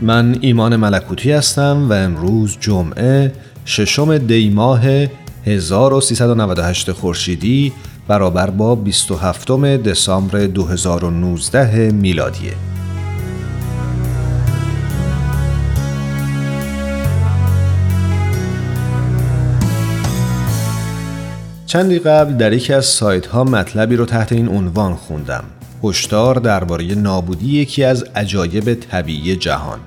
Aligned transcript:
من 0.00 0.38
ایمان 0.40 0.76
ملکوتی 0.76 1.32
هستم 1.32 1.86
و 1.90 1.92
امروز 1.92 2.56
جمعه 2.60 3.32
ششم 3.64 4.18
دی 4.18 4.50
ماه 4.50 4.82
1398 5.46 6.92
خورشیدی 6.92 7.72
برابر 8.08 8.50
با 8.50 8.74
27 8.74 9.50
دسامبر 9.76 10.46
2019 10.46 11.90
میلادیه. 11.90 12.52
چندی 21.66 21.98
قبل 21.98 22.34
در 22.34 22.52
یکی 22.52 22.72
از 22.72 22.84
سایت 22.84 23.26
ها 23.26 23.44
مطلبی 23.44 23.96
رو 23.96 24.04
تحت 24.06 24.32
این 24.32 24.48
عنوان 24.48 24.94
خوندم. 24.94 25.44
هشدار 25.84 26.34
درباره 26.34 26.94
نابودی 26.94 27.60
یکی 27.60 27.84
از 27.84 28.02
عجایب 28.02 28.74
طبیعی 28.74 29.36
جهان. 29.36 29.78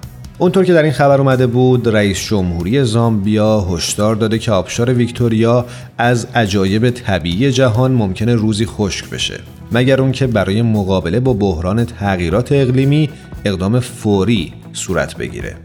اونطور 0.41 0.65
که 0.65 0.73
در 0.73 0.83
این 0.83 0.91
خبر 0.91 1.17
اومده 1.17 1.47
بود 1.47 1.87
رئیس 1.87 2.19
جمهوری 2.19 2.83
زامبیا 2.83 3.61
هشدار 3.61 4.15
داده 4.15 4.39
که 4.39 4.51
آبشار 4.51 4.93
ویکتوریا 4.93 5.65
از 5.97 6.27
عجایب 6.35 6.89
طبیعی 6.89 7.51
جهان 7.51 7.91
ممکنه 7.91 8.35
روزی 8.35 8.65
خشک 8.65 9.09
بشه. 9.09 9.39
مگر 9.71 10.01
اون 10.01 10.11
که 10.11 10.27
برای 10.27 10.61
مقابله 10.61 11.19
با 11.19 11.33
بحران 11.33 11.85
تغییرات 11.85 12.51
اقلیمی 12.51 13.09
اقدام 13.45 13.79
فوری 13.79 14.53
صورت 14.73 15.17
بگیره. 15.17 15.55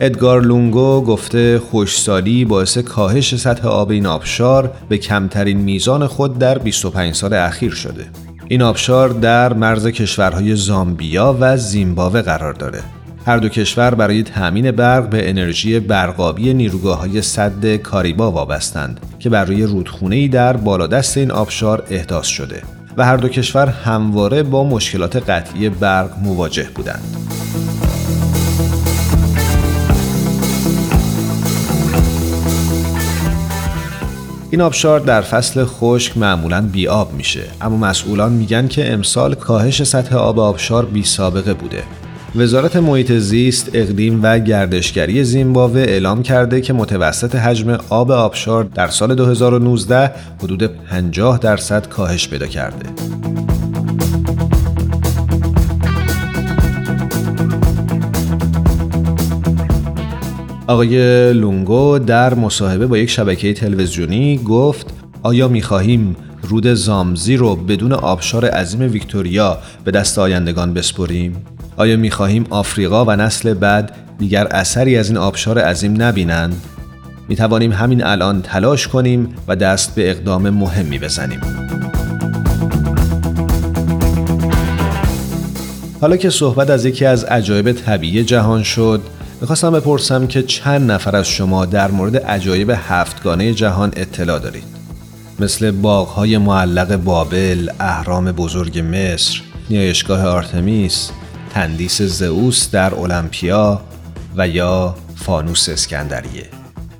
ادگار 0.00 0.42
لونگو 0.42 1.00
گفته 1.00 1.58
خوشسالی 1.58 2.44
باعث 2.44 2.78
کاهش 2.78 3.36
سطح 3.36 3.68
آب 3.68 3.90
این 3.90 4.06
آبشار 4.06 4.72
به 4.88 4.98
کمترین 4.98 5.58
میزان 5.58 6.06
خود 6.06 6.38
در 6.38 6.58
25 6.58 7.14
سال 7.14 7.32
اخیر 7.32 7.72
شده. 7.72 8.06
این 8.48 8.62
آبشار 8.62 9.08
در 9.08 9.52
مرز 9.52 9.86
کشورهای 9.86 10.56
زامبیا 10.56 11.36
و 11.40 11.56
زیمبابوه 11.56 12.22
قرار 12.22 12.52
داره. 12.52 12.82
هر 13.26 13.36
دو 13.36 13.48
کشور 13.48 13.94
برای 13.94 14.22
تأمین 14.22 14.70
برق 14.70 15.08
به 15.08 15.30
انرژی 15.30 15.80
برقابی 15.80 16.54
نیروگاه 16.54 16.98
های 16.98 17.22
صد 17.22 17.76
کاریبا 17.76 18.30
وابستند 18.30 19.00
که 19.18 19.30
بر 19.30 19.44
روی 19.44 19.62
رودخونه 19.62 20.28
در 20.28 20.56
بالادست 20.56 21.16
این 21.16 21.30
آبشار 21.30 21.86
احداث 21.90 22.26
شده 22.26 22.62
و 22.96 23.04
هر 23.04 23.16
دو 23.16 23.28
کشور 23.28 23.66
همواره 23.66 24.42
با 24.42 24.64
مشکلات 24.64 25.30
قطعی 25.30 25.68
برق 25.68 26.18
مواجه 26.22 26.68
بودند. 26.74 27.16
این 34.50 34.60
آبشار 34.60 35.00
در 35.00 35.20
فصل 35.20 35.64
خشک 35.64 36.18
معمولا 36.18 36.60
بی 36.72 36.88
آب 36.88 37.12
میشه 37.12 37.42
اما 37.60 37.76
مسئولان 37.76 38.32
میگن 38.32 38.68
که 38.68 38.92
امسال 38.92 39.34
کاهش 39.34 39.82
سطح 39.82 40.16
آب 40.16 40.38
آبشار 40.38 40.84
بی 40.84 41.02
سابقه 41.02 41.54
بوده 41.54 41.82
وزارت 42.36 42.76
محیط 42.76 43.12
زیست، 43.12 43.70
اقلیم 43.74 44.20
و 44.22 44.38
گردشگری 44.38 45.24
زیمبابوه 45.24 45.80
اعلام 45.80 46.22
کرده 46.22 46.60
که 46.60 46.72
متوسط 46.72 47.34
حجم 47.34 47.78
آب 47.88 48.10
آبشار 48.10 48.64
در 48.64 48.88
سال 48.88 49.14
2019 49.14 50.10
حدود 50.42 50.66
50 50.66 51.38
درصد 51.38 51.88
کاهش 51.88 52.28
پیدا 52.28 52.46
کرده. 52.46 52.86
آقای 60.66 61.32
لونگو 61.32 61.98
در 61.98 62.34
مصاحبه 62.34 62.86
با 62.86 62.98
یک 62.98 63.10
شبکه 63.10 63.52
تلویزیونی 63.52 64.38
گفت 64.38 64.94
آیا 65.22 65.48
می 65.48 65.62
خواهیم 65.62 66.16
رود 66.42 66.74
زامزی 66.74 67.36
رو 67.36 67.56
بدون 67.56 67.92
آبشار 67.92 68.44
عظیم 68.44 68.80
ویکتوریا 68.92 69.58
به 69.84 69.90
دست 69.90 70.18
آیندگان 70.18 70.74
بسپریم؟ 70.74 71.53
آیا 71.76 71.96
می 71.96 72.10
خواهیم 72.10 72.46
آفریقا 72.50 73.04
و 73.04 73.16
نسل 73.16 73.54
بعد 73.54 73.92
دیگر 74.18 74.46
اثری 74.46 74.96
از 74.96 75.08
این 75.08 75.18
آبشار 75.18 75.58
عظیم 75.58 76.02
نبینند؟ 76.02 76.62
می 77.28 77.36
توانیم 77.36 77.72
همین 77.72 78.04
الان 78.04 78.42
تلاش 78.42 78.88
کنیم 78.88 79.34
و 79.48 79.56
دست 79.56 79.94
به 79.94 80.10
اقدام 80.10 80.50
مهمی 80.50 80.98
بزنیم. 80.98 81.40
حالا 86.00 86.16
که 86.16 86.30
صحبت 86.30 86.70
از 86.70 86.84
یکی 86.84 87.04
از 87.04 87.24
عجایب 87.24 87.72
طبیعی 87.72 88.24
جهان 88.24 88.62
شد 88.62 89.00
می‌خواستم 89.40 89.70
بپرسم 89.70 90.26
که 90.26 90.42
چند 90.42 90.90
نفر 90.90 91.16
از 91.16 91.28
شما 91.28 91.66
در 91.66 91.90
مورد 91.90 92.16
عجایب 92.16 92.72
هفتگانه 92.74 93.54
جهان 93.54 93.92
اطلاع 93.96 94.38
دارید 94.38 94.64
مثل 95.40 95.70
باغهای 95.70 96.38
معلق 96.38 96.96
بابل، 96.96 97.68
اهرام 97.80 98.32
بزرگ 98.32 98.78
مصر، 98.78 99.40
نیایشگاه 99.70 100.26
آرتمیس، 100.26 101.10
تندیس 101.54 102.02
زئوس 102.02 102.70
در 102.70 102.94
المپیا 102.94 103.80
و 104.36 104.48
یا 104.48 104.94
فانوس 105.16 105.68
اسکندریه. 105.68 106.46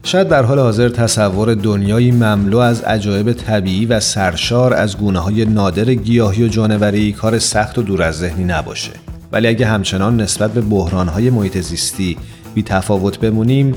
شاید 0.03 0.29
در 0.29 0.43
حال 0.43 0.59
حاضر 0.59 0.89
تصور 0.89 1.55
دنیایی 1.55 2.11
مملو 2.11 2.59
از 2.59 2.81
عجایب 2.81 3.33
طبیعی 3.33 3.87
و 3.87 4.01
سرشار 4.01 4.75
از 4.75 4.99
گونه 4.99 5.19
های 5.19 5.45
نادر 5.45 5.95
گیاهی 5.95 6.45
و 6.45 6.49
جانوری 6.49 7.13
کار 7.13 7.39
سخت 7.39 7.79
و 7.79 7.83
دور 7.83 8.03
از 8.03 8.19
ذهنی 8.19 8.45
نباشه. 8.45 8.91
ولی 9.33 9.49
اگه 9.49 9.67
همچنان 9.67 10.21
نسبت 10.21 10.53
به 10.53 10.61
بحران 10.61 11.09
های 11.09 11.31
محیط 11.31 11.59
زیستی 11.59 12.17
بی 12.55 12.63
تفاوت 12.63 13.19
بمونیم 13.19 13.75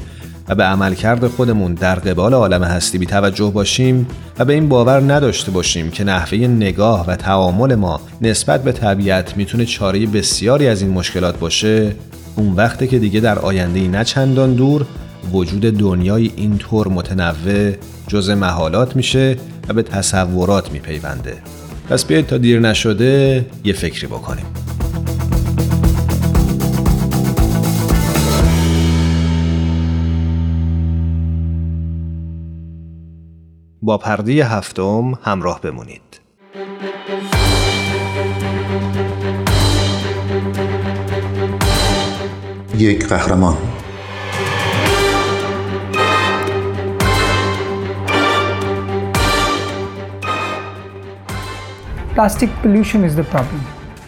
و 0.49 0.55
به 0.55 0.63
عملکرد 0.63 1.27
خودمون 1.27 1.73
در 1.73 1.95
قبال 1.95 2.33
عالم 2.33 2.63
هستی 2.63 2.97
بی 2.97 3.05
توجه 3.05 3.51
باشیم 3.51 4.07
و 4.39 4.45
به 4.45 4.53
این 4.53 4.69
باور 4.69 5.13
نداشته 5.13 5.51
باشیم 5.51 5.91
که 5.91 6.03
نحوه 6.03 6.37
نگاه 6.37 7.07
و 7.07 7.15
تعامل 7.15 7.75
ما 7.75 8.01
نسبت 8.21 8.63
به 8.63 8.71
طبیعت 8.71 9.37
می‌تونه 9.37 9.65
چاره 9.65 10.05
بسیاری 10.05 10.67
از 10.67 10.81
این 10.81 10.91
مشکلات 10.91 11.39
باشه 11.39 11.95
اون 12.35 12.53
وقته 12.53 12.87
که 12.87 12.99
دیگه 12.99 13.19
در 13.19 13.39
آینده 13.39 13.87
نه 13.87 14.03
چندان 14.03 14.53
دور 14.53 14.85
وجود 15.33 15.61
دنیای 15.61 16.31
اینطور 16.35 16.87
متنوع 16.87 17.73
جز 18.07 18.29
محالات 18.29 18.95
میشه 18.95 19.35
و 19.67 19.73
به 19.73 19.83
تصورات 19.83 20.71
میپیونده. 20.71 21.33
پس 21.89 22.05
بیاید 22.05 22.27
تا 22.27 22.37
دیر 22.37 22.59
نشده 22.59 23.45
یه 23.63 23.73
فکری 23.73 24.07
بکنیم. 24.07 24.45
با 33.87 33.97
پرده 33.97 34.45
هفتم 34.45 35.13
همراه 35.23 35.61
بمونید. 35.61 36.01
یک 42.77 43.07
قهرمان 43.07 43.57
Plastic 52.15 52.49
pollution 52.63 53.03
is 53.03 53.15
the 53.15 53.35
problem. 53.35 53.63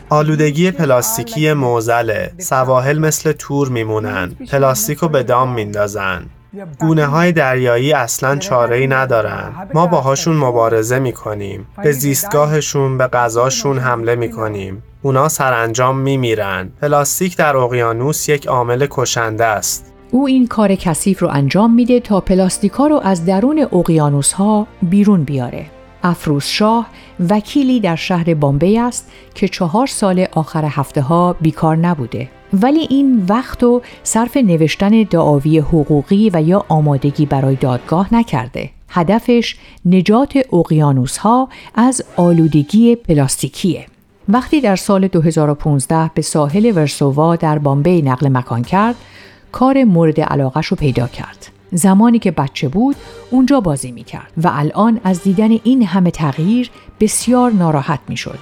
آلودگی 0.10 0.72
پلاستیکی 0.72 1.54
موزله 1.54 2.34
سواحل 2.38 3.00
مثل 3.00 3.32
تور 3.32 3.70
میمونن 3.70 4.36
پلاستیک 4.52 4.98
رو 4.98 5.08
به 5.08 5.24
دام 5.24 5.54
میندازن 5.54 6.26
گونه 6.80 7.06
های 7.06 7.32
دریایی 7.32 7.94
اصلا 7.94 8.36
چاره 8.36 8.76
ای 8.76 8.88
ندارن. 8.88 9.54
ما 9.74 9.88
باهاشون 9.88 10.38
مبارزه 10.38 11.00
می‌کنیم. 11.00 11.68
به 11.84 11.92
زیستگاهشون 11.92 12.98
به 12.98 13.08
غذاشون 13.08 13.78
حمله 13.80 14.16
می‌کنیم. 14.16 14.84
اونا 15.02 15.30
سرانجام 15.30 15.98
میمیرن. 15.98 16.70
پلاستیک 16.82 17.38
در 17.38 17.58
اقیانوس 17.58 18.30
یک 18.30 18.48
عامل 18.48 18.88
کشنده 18.90 19.46
است. 19.46 19.94
او 20.12 20.28
این 20.28 20.48
کار 20.48 20.76
کثیف 20.76 21.22
رو 21.22 21.28
انجام 21.28 21.74
میده 21.74 22.00
تا 22.00 22.22
پلاستیکا 22.22 22.88
رو 22.88 23.00
از 23.04 23.26
درون 23.26 23.68
اقیانوس 23.72 24.34
ها 24.34 24.68
بیرون 24.82 25.24
بیاره. 25.24 25.66
افروز 26.04 26.44
شاه 26.44 26.88
وکیلی 27.30 27.80
در 27.80 27.96
شهر 27.96 28.34
بامبی 28.34 28.80
است 28.80 29.12
که 29.36 29.48
چهار 29.48 29.88
سال 29.88 30.26
آخر 30.32 30.66
هفته 30.66 31.02
ها 31.02 31.36
بیکار 31.42 31.76
نبوده. 31.76 32.30
ولی 32.54 32.88
این 32.90 33.26
وقت 33.30 33.64
و 33.64 33.82
صرف 34.04 34.38
نوشتن 34.38 35.04
دعاوی 35.04 35.60
حقوقی 35.60 36.30
و 36.34 36.42
یا 36.42 36.66
آمادگی 36.70 37.26
برای 37.26 37.56
دادگاه 37.56 38.14
نکرده. 38.14 38.70
هدفش 38.90 39.56
نجات 39.86 40.54
اقیانوس 40.54 41.18
ها 41.18 41.50
از 41.76 42.04
آلودگی 42.16 42.96
پلاستیکیه. 42.96 43.86
وقتی 44.30 44.62
در 44.62 44.76
سال 44.76 45.08
2015 45.08 46.12
به 46.14 46.22
ساحل 46.22 46.72
ورسووا 46.76 47.36
در 47.36 47.60
بامبی 47.60 48.02
نقل 48.02 48.28
مکان 48.28 48.62
کرد 48.62 48.96
کار 49.52 49.84
مورد 49.84 50.22
علاقش 50.22 50.68
رو 50.68 50.78
پیدا 50.78 51.08
کرد. 51.08 51.59
زمانی 51.72 52.20
که 52.20 52.32
بچه 52.32 52.68
بود 52.68 52.96
اونجا 53.32 53.60
بازی 53.60 53.92
می 53.92 54.04
کرد 54.04 54.32
و 54.38 54.50
الان 54.52 55.00
از 55.04 55.24
دیدن 55.24 55.52
این 55.64 55.84
همه 55.84 56.12
تغییر 56.12 56.70
بسیار 57.00 57.52
ناراحت 57.52 58.00
می 58.08 58.18
شد. 58.18 58.40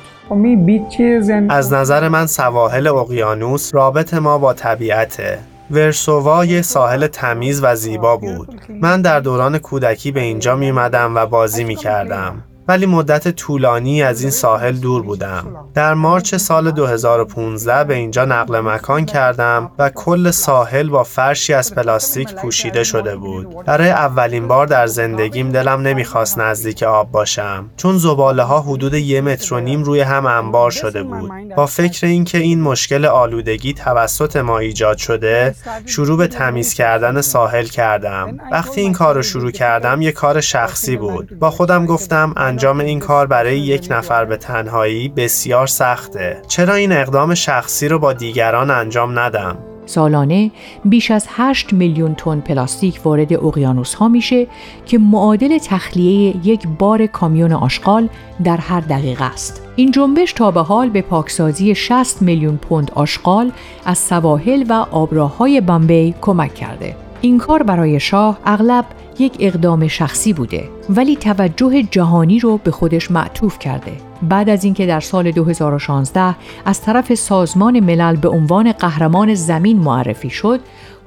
از 1.50 1.74
نظر 1.74 2.08
من 2.08 2.26
سواحل 2.26 2.88
اقیانوس 2.88 3.76
رابط 3.76 4.14
ما 4.14 4.38
با 4.38 4.54
طبیعته. 4.54 5.40
ورسووا 5.72 6.46
یه 6.46 6.62
ساحل 6.62 7.08
تمیز 7.08 7.64
و 7.64 7.76
زیبا 7.76 8.18
بود. 8.18 8.62
من 8.70 9.02
در 9.02 9.20
دوران 9.20 9.58
کودکی 9.58 10.12
به 10.12 10.22
اینجا 10.22 10.56
می 10.56 10.72
و 10.72 11.26
بازی 11.26 11.64
می 11.64 11.76
کردم 11.76 12.44
ولی 12.68 12.86
مدت 12.86 13.28
طولانی 13.28 14.04
از 14.04 14.22
این 14.22 14.32
ساحل 14.32 14.76
دور 14.76 15.02
بودم. 15.02 15.46
در 15.74 15.94
مارچ 15.94 16.36
سال 16.36 16.72
2015 16.72 17.84
به 17.84 17.94
اینجا 17.94 18.26
نقل 18.26 18.60
مکان 18.60 19.06
کردم 19.06 19.72
و 19.80 19.90
کل 19.90 20.32
ساحل 20.32 20.90
با 20.90 21.04
فرشی 21.04 21.54
از 21.54 21.76
پلاستیک 21.76 22.36
پوشیده 22.36 22.84
شده 22.84 23.16
بود. 23.16 23.66
برای 23.66 23.90
اولین 23.90 24.48
بار 24.48 24.68
در 24.68 24.88
زندگیم 24.88 25.50
دلم 25.50 25.82
نمی‌خواست 25.82 26.40
نزدیک 26.40 26.84
آب 26.84 27.12
باشم 27.12 27.70
چون 27.78 27.98
زباله 27.98 28.44
ها 28.44 28.62
حدود 28.62 28.94
یه 28.94 29.22
متر 29.22 29.54
و 29.54 29.60
نیم 29.60 29.84
روی 29.84 30.02
هم 30.02 30.26
انبار 30.26 30.72
شده 30.72 31.04
بود. 31.04 31.32
با 31.56 31.66
فکر 31.66 32.08
اینکه 32.08 32.38
این 32.38 32.62
مشکل 32.62 33.06
آلودگی 33.06 33.74
توسط 33.74 34.36
ما 34.36 34.60
ایجاد 34.60 34.98
شده، 34.98 35.56
شروع 35.86 36.18
به 36.18 36.28
تمیز 36.28 36.74
کردن 36.74 37.22
ساحل 37.22 37.66
کردم. 37.66 38.38
وقتی 38.52 38.82
این 38.82 38.94
کار 38.94 39.16
رو 39.16 39.22
شروع 39.22 39.52
کردم 39.52 40.02
یه 40.02 40.12
کار 40.12 40.42
شخصی 40.42 40.98
بود. 40.98 41.40
با 41.40 41.52
خودم 41.52 41.86
گفتم 41.86 42.34
انجام 42.58 42.80
این 42.80 43.00
کار 43.00 43.28
برای 43.28 43.60
یک 43.60 43.88
نفر 43.92 44.26
به 44.26 44.38
تنهایی 44.38 45.10
بسیار 45.10 45.68
سخته 45.68 46.42
چرا 46.48 46.74
این 46.74 46.92
اقدام 46.92 47.34
شخصی 47.34 47.88
رو 47.88 48.00
با 48.00 48.14
دیگران 48.14 48.72
انجام 48.72 49.20
ندم 49.20 49.58
سالانه 49.86 50.52
بیش 50.86 51.12
از 51.12 51.28
8 51.30 51.74
میلیون 51.74 52.16
تن 52.16 52.40
پلاستیک 52.40 53.00
وارد 53.04 53.34
اقیانوس 53.34 53.94
ها 53.94 54.08
میشه 54.08 54.48
که 54.86 54.98
معادل 54.98 55.58
تخلیه 55.58 56.36
یک 56.44 56.68
بار 56.80 57.06
کامیون 57.06 57.54
آشغال 57.54 58.10
در 58.44 58.58
هر 58.58 58.80
دقیقه 58.80 59.26
است. 59.26 59.62
این 59.76 59.92
جنبش 59.92 60.34
تا 60.34 60.52
به 60.52 60.62
حال 60.62 60.90
به 60.90 61.02
پاکسازی 61.02 61.76
60 61.76 62.22
میلیون 62.22 62.58
پوند 62.58 62.92
آشغال 62.96 63.52
از 63.86 63.98
سواحل 63.98 64.64
و 64.70 64.74
آبراهای 64.92 65.62
بامبی 65.62 66.16
کمک 66.22 66.56
کرده. 66.56 66.96
این 67.22 67.38
کار 67.38 67.64
برای 67.64 68.00
شاه 68.00 68.40
اغلب 68.46 68.86
یک 69.20 69.36
اقدام 69.40 69.88
شخصی 69.88 70.34
بوده 70.34 70.70
ولی 70.90 71.16
توجه 71.16 71.84
جهانی 71.84 72.40
رو 72.40 72.58
به 72.58 72.72
خودش 72.72 73.12
معطوف 73.12 73.60
کرده. 73.60 73.92
بعد 74.22 74.50
از 74.50 74.64
اینکه 74.64 74.86
در 74.86 75.00
سال 75.00 75.32
2016 75.32 76.36
از 76.66 76.82
طرف 76.82 77.14
سازمان 77.14 77.80
ملل 77.80 78.16
به 78.16 78.30
عنوان 78.30 78.72
قهرمان 78.72 79.36
زمین 79.36 79.80
معرفی 79.80 80.30
شد 80.30 80.60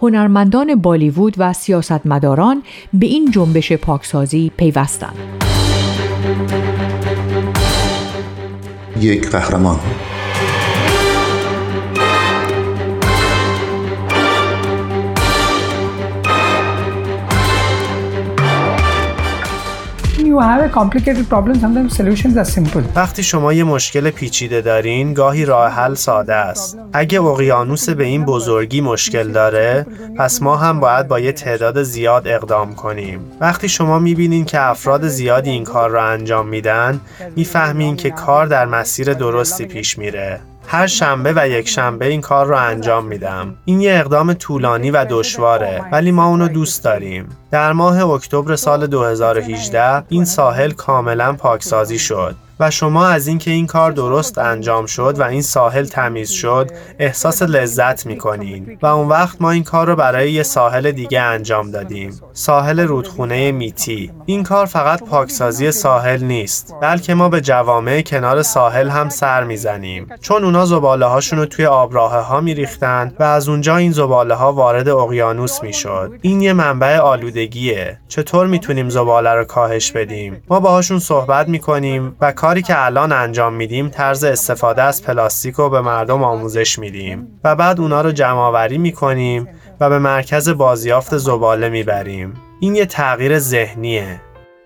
هنرمندان 0.03 0.75
بالیوود 0.75 1.35
و 1.39 1.53
سیاستمداران 1.53 2.62
به 2.93 3.07
این 3.07 3.31
جنبش 3.31 3.73
پاکسازی 3.73 4.53
پیوستند. 4.57 5.17
یک 9.01 9.31
قهرمان. 9.31 9.79
وقتی 22.97 23.23
شما 23.23 23.53
یه 23.53 23.65
مشکل 23.65 24.11
پیچیده 24.11 24.61
دارین 24.61 25.15
گاهی 25.15 25.44
راه 25.44 25.71
حل 25.71 25.94
ساده 25.94 26.35
است 26.35 26.79
اگه 26.93 27.23
اقیانوس 27.23 27.88
به 27.88 28.05
این 28.05 28.25
بزرگی 28.25 28.81
مشکل 28.81 29.32
داره 29.32 29.87
پس 30.17 30.43
ما 30.43 30.56
هم 30.56 30.81
باید 30.81 31.09
با 31.09 31.21
یه 31.21 31.32
تعداد 31.32 31.82
زیاد 31.82 32.29
اقدام 32.29 32.75
کنیم 32.75 33.21
وقتی 33.41 33.69
شما 33.69 33.99
می‌بینین 33.99 34.44
که 34.44 34.61
افراد 34.61 35.09
زیادی 35.09 35.50
این 35.50 35.65
کار 35.65 35.91
را 35.91 36.05
انجام 36.05 36.49
میدن 36.49 37.00
می‌فهمین 37.37 37.97
که 37.97 38.11
کار 38.11 38.47
در 38.47 38.67
مسیر 38.67 39.15
درستی 39.15 39.65
پیش 39.65 39.99
میره 39.99 40.41
هر 40.67 40.87
شنبه 40.87 41.33
و 41.37 41.49
یک 41.49 41.69
شنبه 41.69 42.06
این 42.06 42.21
کار 42.21 42.47
رو 42.47 42.56
انجام 42.56 43.06
میدم. 43.06 43.55
این 43.65 43.81
یه 43.81 43.94
اقدام 43.94 44.35
طولانی 44.35 44.91
و 44.91 45.06
دشواره 45.11 45.83
ولی 45.93 46.12
ما 46.12 46.26
اونو 46.26 46.49
دوست 46.49 46.85
داریم. 46.85 47.29
در 47.50 47.73
ماه 47.73 48.11
اکتبر 48.11 48.56
سال 48.56 48.87
2018 48.87 50.05
این 50.08 50.25
ساحل 50.25 50.70
کاملا 50.70 51.32
پاکسازی 51.32 51.99
شد. 51.99 52.35
و 52.61 52.70
شما 52.70 53.06
از 53.06 53.26
اینکه 53.26 53.50
این 53.50 53.67
کار 53.67 53.93
درست 53.93 54.38
انجام 54.38 54.87
شد 54.87 55.14
و 55.19 55.23
این 55.23 55.43
ساحل 55.43 55.85
تمیز 55.85 56.31
شد 56.31 56.70
احساس 56.99 57.43
لذت 57.43 58.06
می‌کنین. 58.06 58.79
و 58.82 58.87
اون 58.87 59.08
وقت 59.08 59.37
ما 59.41 59.50
این 59.50 59.64
کار 59.64 59.87
رو 59.87 59.97
برای 59.97 60.32
یه 60.32 60.43
ساحل 60.43 60.91
دیگه 60.91 61.20
انجام 61.20 61.70
دادیم. 61.70 62.20
ساحل 62.32 62.81
رودخونه 62.81 63.52
میتی. 63.52 64.12
این 64.26 64.43
کار 64.43 64.67
فقط 64.67 65.02
پاکسازی 65.05 65.73
ساحل 65.73 66.25
نیست 66.25 66.75
بلکه 66.82 67.14
ما 67.14 67.29
به 67.29 67.41
جوامع 67.41 68.02
کنار 68.02 68.43
ساحل 68.43 68.88
هم 68.88 69.08
سر 69.08 69.44
می‌زنیم. 69.44 70.06
چون 70.20 70.44
اونا 70.44 70.64
زباله 70.64 71.06
هاشون 71.06 71.38
رو 71.38 71.47
توی 71.47 71.67
آبراه 71.67 72.26
ها 72.26 72.41
میریختن 72.41 73.12
و 73.19 73.23
از 73.23 73.49
اونجا 73.49 73.76
این 73.76 73.93
زباله 73.93 74.35
ها 74.35 74.52
وارد 74.52 74.88
اقیانوس 74.88 75.62
می‌شد. 75.62 76.12
این 76.23 76.41
یه 76.41 76.52
منبع 76.52 76.99
آلودگیه 77.41 77.99
چطور 78.09 78.47
می‌تونیم 78.47 78.89
زباله 78.89 79.31
رو 79.31 79.45
کاهش 79.45 79.93
بدیم؟ 79.93 80.43
ما 80.49 80.61
باهاشون 80.61 80.99
صحبت 80.99 81.49
می‌کنیم 81.49 82.17
و 82.21 82.33
کاری 82.33 82.63
که 82.63 82.85
الان 82.85 83.13
انجام 83.13 83.55
میدیم 83.55 83.89
طرز 83.89 84.25
استفاده 84.25 84.83
از 84.83 85.03
پلاستیک 85.03 85.55
رو 85.55 85.71
به 85.71 85.81
مردم 85.81 86.23
آموزش 86.23 86.79
میدیم 86.79 87.41
و 87.45 87.57
بعد 87.57 87.81
اونا 87.81 88.01
رو 88.01 88.13
جمع 88.13 88.39
آوری 88.39 88.79
می‌کنیم 88.79 89.49
و 89.81 89.91
به 89.91 89.99
مرکز 89.99 90.49
بازیافت 90.49 91.17
زباله 91.17 91.69
می‌بریم. 91.69 92.35
این 92.61 92.75
یه 92.75 92.87
تغییر 92.87 93.38
ذهنیه. 93.38 94.21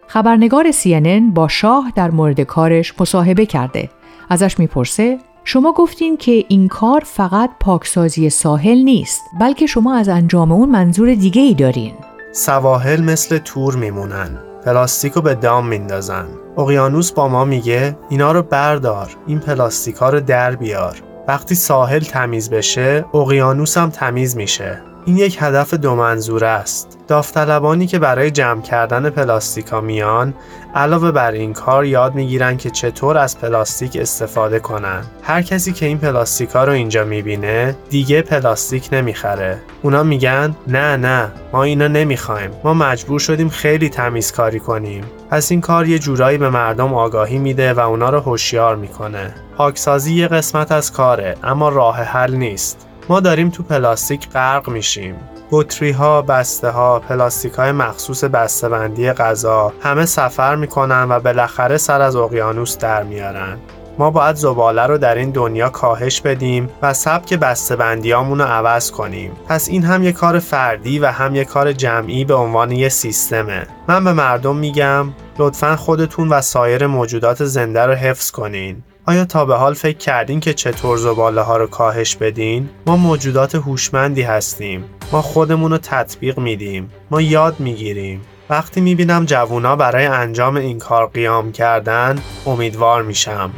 خبرنگار 0.06 0.72
CNN 0.72 1.34
با 1.34 1.48
شاه 1.48 1.92
در 1.96 2.10
مورد 2.10 2.40
کارش 2.40 2.94
مصاحبه 3.00 3.46
کرده. 3.46 3.90
ازش 4.30 4.58
می‌پرسه 4.58 5.18
شما 5.44 5.72
گفتین 5.72 6.16
که 6.16 6.44
این 6.48 6.68
کار 6.68 7.02
فقط 7.06 7.50
پاکسازی 7.60 8.30
ساحل 8.30 8.78
نیست 8.78 9.22
بلکه 9.40 9.66
شما 9.66 9.94
از 9.94 10.08
انجام 10.08 10.52
اون 10.52 10.70
منظور 10.70 11.14
دیگه 11.14 11.42
ای 11.42 11.54
دارین. 11.54 11.92
سواحل 12.36 13.00
مثل 13.00 13.38
تور 13.38 13.76
میمونن. 13.76 14.38
پلاستیکو 14.64 15.20
به 15.20 15.34
دام 15.34 15.66
میندازن. 15.66 16.26
اقیانوس 16.58 17.12
با 17.12 17.28
ما 17.28 17.44
میگه 17.44 17.98
اینا 18.08 18.32
رو 18.32 18.42
بردار 18.42 19.16
این 19.26 19.40
پلاستیکا 19.40 20.10
رو 20.10 20.20
در 20.20 20.56
بیار. 20.56 21.02
وقتی 21.28 21.54
ساحل 21.54 22.00
تمیز 22.00 22.50
بشه 22.50 23.04
اقیانوس 23.14 23.78
هم 23.78 23.90
تمیز 23.90 24.36
میشه. 24.36 24.82
این 25.06 25.18
یک 25.18 25.38
هدف 25.40 25.75
دو 25.75 25.94
منظوره 25.94 26.46
است. 26.46 26.99
داوطلبانی 27.08 27.87
که 27.87 27.99
برای 27.99 28.30
جمع 28.30 28.62
کردن 28.62 29.11
پلاستیکا 29.11 29.80
میان 29.80 30.34
علاوه 30.75 31.11
بر 31.11 31.32
این 31.32 31.52
کار 31.52 31.84
یاد 31.84 32.14
می‌گیرن 32.14 32.56
که 32.56 32.70
چطور 32.70 33.18
از 33.18 33.38
پلاستیک 33.38 33.96
استفاده 34.00 34.58
کنن. 34.58 35.04
هر 35.23 35.42
کسی 35.42 35.73
که 35.73 35.87
این 35.87 35.99
پلاستیکا 35.99 36.64
رو 36.64 36.73
اینجا 36.73 37.04
می‌بینه 37.04 37.76
دیگه 37.90 38.23
پلاستیک 38.23 38.88
نمی‌خره. 38.92 39.58
اونا 39.82 40.02
میگن 40.02 40.56
نه 40.66 40.96
نه 40.96 41.32
ما 41.52 41.62
اینا 41.62 41.88
نمی‌خوایم. 41.88 42.50
ما 42.64 42.75
مجبور 42.75 43.20
شدیم 43.20 43.49
خیلی 43.49 43.88
تمیزکاری 43.88 44.61
کنیم. 44.61 45.04
پس 45.30 45.50
این 45.50 45.61
کار 45.61 45.88
یه 45.88 45.99
جورایی 45.99 46.38
به 46.38 46.50
مردم 46.50 46.94
آگاهی 46.94 47.38
میده 47.38 47.73
و 47.73 47.80
اونا 47.80 48.11
رو 48.11 48.20
هوشیار 48.20 48.76
می‌کنه. 48.76 49.34
پاکسازی 49.56 50.14
یه 50.14 50.28
قسمت 50.28 50.73
از 50.73 50.92
کاره 50.92 51.37
اما 51.42 51.68
راه 51.68 51.96
حل 51.96 52.34
نیست. 52.34 52.88
ما 53.08 53.20
داریم 53.20 53.50
تو 53.50 53.62
پلاستیک 53.62 54.30
غرق 54.30 54.68
میشیم 54.68 55.16
بطری 55.50 55.90
ها، 55.90 56.23
بسته 56.23 56.70
ها، 56.70 56.99
پلاستیک 56.99 57.52
های 57.52 57.73
مخصوص 57.73 58.25
بسته‌بندی 58.25 59.12
غذا 59.12 59.73
همه 59.82 60.06
سفر 60.06 60.56
می‌کنن 60.56 61.06
و 61.11 61.20
بالاخره 61.20 61.76
سر 61.76 62.00
از 62.00 62.16
اقیانوس 62.16 62.78
در 62.78 63.02
میارن. 63.02 63.58
ما 63.99 64.11
باید 64.11 64.37
زباله 64.37 64.82
رو 64.82 64.99
در 64.99 65.14
این 65.14 65.30
دنیا 65.30 65.68
کاهش 65.68 66.20
بدیم 66.20 66.70
و 66.82 66.94
سبک 66.94 67.34
بسته‌بندیامون 67.34 68.38
رو 68.38 68.44
عوض 68.44 68.90
کنیم. 68.90 69.32
پس 69.49 69.68
این 69.68 69.84
هم 69.84 70.02
یه 70.02 70.12
کار 70.12 70.38
فردی 70.38 70.99
و 70.99 71.06
هم 71.06 71.34
یه 71.34 71.44
کار 71.44 71.73
جمعی 71.73 72.25
به 72.25 72.34
عنوان 72.34 72.73
یه 72.73 72.88
سیستمه. 72.88 73.66
من 73.88 74.04
به 74.04 74.12
مردم 74.12 74.56
میگم 74.56 75.12
لطفا 75.38 75.76
خودتون 75.76 76.28
و 76.28 76.40
سایر 76.40 76.87
موجودات 76.87 77.44
زنده 77.44 77.87
رو 77.87 77.94
حفظ 77.94 78.30
کنین. 78.30 78.82
آیا 79.06 79.25
تا 79.25 79.44
به 79.44 79.54
حال 79.56 79.75
فکر 79.75 79.99
کردین 79.99 80.40
که 80.40 80.54
چطور 80.54 80.96
زباله 80.96 81.40
ها 81.40 81.56
رو 81.56 81.66
کاهش 81.66 82.16
بدین؟ 82.16 82.68
ما 82.87 82.96
موجودات 82.96 83.54
هوشمندی 83.54 84.23
هستیم. 84.23 84.84
ما 85.12 85.23
خودمون 85.23 85.70
رو 85.70 85.78
تطبیق 85.78 86.38
میدیم. 86.38 86.90
ما 87.11 87.20
یاد 87.20 87.61
می‌گیریم. 87.61 88.20
وقتی 88.50 88.80
می‌بینم 88.80 89.25
جوونا 89.25 89.76
برای 89.76 90.06
انجام 90.06 90.56
این 90.56 90.78
کار 90.78 91.06
قیام 91.06 91.52
کردن 91.52 92.18
امیدوار 92.46 93.02
میشم. 93.02 93.50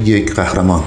یک 0.00 0.34
قهرمان 0.34 0.84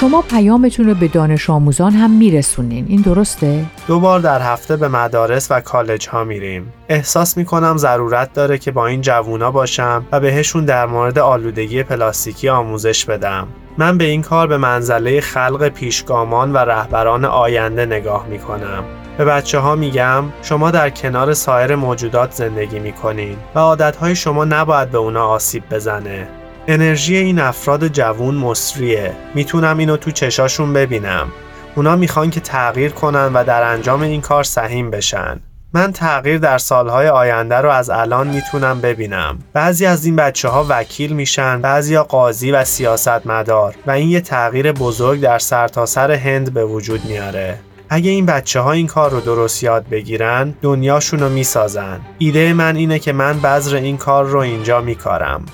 شما 0.00 0.22
پیامتون 0.22 0.86
رو 0.86 0.94
به 0.94 1.08
دانش 1.08 1.50
آموزان 1.50 1.92
هم 1.92 2.10
میرسونین. 2.10 2.86
این 2.88 3.00
درسته؟ 3.00 3.64
دو 3.86 4.00
بار 4.00 4.20
در 4.20 4.42
هفته 4.42 4.76
به 4.76 4.88
مدارس 4.88 5.50
و 5.50 5.60
کالج 5.60 6.08
ها 6.08 6.24
میریم. 6.24 6.72
احساس 6.88 7.36
می‌کنم 7.36 7.76
ضرورت 7.76 8.32
داره 8.32 8.58
که 8.58 8.70
با 8.70 8.86
این 8.86 9.00
جوونا 9.00 9.50
باشم 9.50 10.06
و 10.12 10.20
بهشون 10.20 10.64
در 10.64 10.86
مورد 10.86 11.18
آلودگی 11.18 11.82
پلاستیکی 11.82 12.48
آموزش 12.48 13.04
بدم. 13.04 13.48
من 13.78 13.98
به 13.98 14.04
این 14.04 14.22
کار 14.22 14.46
به 14.46 14.56
منزله 14.56 15.20
خلق 15.20 15.68
پیشگامان 15.68 16.52
و 16.52 16.56
رهبران 16.56 17.24
آینده 17.24 17.86
نگاه 17.86 18.26
می‌کنم. 18.26 18.84
به 19.18 19.24
بچه 19.24 19.58
ها 19.58 19.74
میگم 19.74 20.24
شما 20.42 20.70
در 20.70 20.90
کنار 20.90 21.34
سایر 21.34 21.74
موجودات 21.74 22.32
زندگی 22.32 22.78
می‌کنین 22.78 23.36
و 23.54 23.58
عادتهای 23.58 24.16
شما 24.16 24.44
نباید 24.44 24.90
به 24.90 24.98
اونا 24.98 25.26
آسیب 25.26 25.62
بزنه. 25.70 26.28
انرژی 26.70 27.16
این 27.16 27.38
افراد 27.38 27.88
جوون 27.88 28.34
مصریه. 28.34 29.12
می‌تونم 29.34 29.78
اینو 29.78 29.96
تو 29.96 30.10
چشاشون 30.10 30.72
ببینم. 30.72 31.28
اونا 31.74 31.96
می‌خوان 31.96 32.30
که 32.30 32.40
تغییر 32.40 32.90
کنن 32.90 33.32
و 33.34 33.44
در 33.44 33.62
انجام 33.62 34.02
این 34.02 34.20
کار 34.20 34.44
سهیم 34.44 34.90
بشن. 34.90 35.40
من 35.74 35.92
تغییر 35.92 36.38
در 36.38 36.58
سالهای 36.58 37.08
آینده 37.08 37.54
رو 37.54 37.70
از 37.70 37.90
الان 37.90 38.26
می‌تونم 38.26 38.80
ببینم. 38.80 39.38
بعضی 39.52 39.86
از 39.86 40.04
این 40.04 40.16
بچه 40.16 40.48
ها 40.48 40.66
وکیل 40.68 41.12
میشن 41.12 41.60
بعضی 41.60 41.94
ها 41.94 42.02
قاضی 42.02 42.52
و 42.52 42.64
سیاستمدار 42.64 43.74
و 43.86 43.90
این 43.90 44.08
یه 44.08 44.20
تغییر 44.20 44.72
بزرگ 44.72 45.20
در 45.20 45.38
سرتاسر 45.38 46.06
سر 46.06 46.12
هند 46.12 46.54
به 46.54 46.64
وجود 46.64 47.04
میاره. 47.04 47.58
اگه 47.88 48.10
این 48.10 48.26
بچه 48.26 48.60
ها 48.60 48.72
این 48.72 48.86
کار 48.86 49.10
رو 49.10 49.20
درست 49.20 49.62
یاد 49.62 49.88
بگیرن 49.88 50.54
دنیاشون 50.62 51.20
رو 51.20 51.28
می‌سازن. 51.28 52.00
ایده 52.18 52.52
من 52.52 52.76
اینه 52.76 52.98
که 52.98 53.12
من 53.12 53.40
بذر 53.40 53.76
این 53.76 53.96
کار 53.96 54.24
رو 54.24 54.38
اینجا 54.38 54.80
میکارم. 54.80 55.46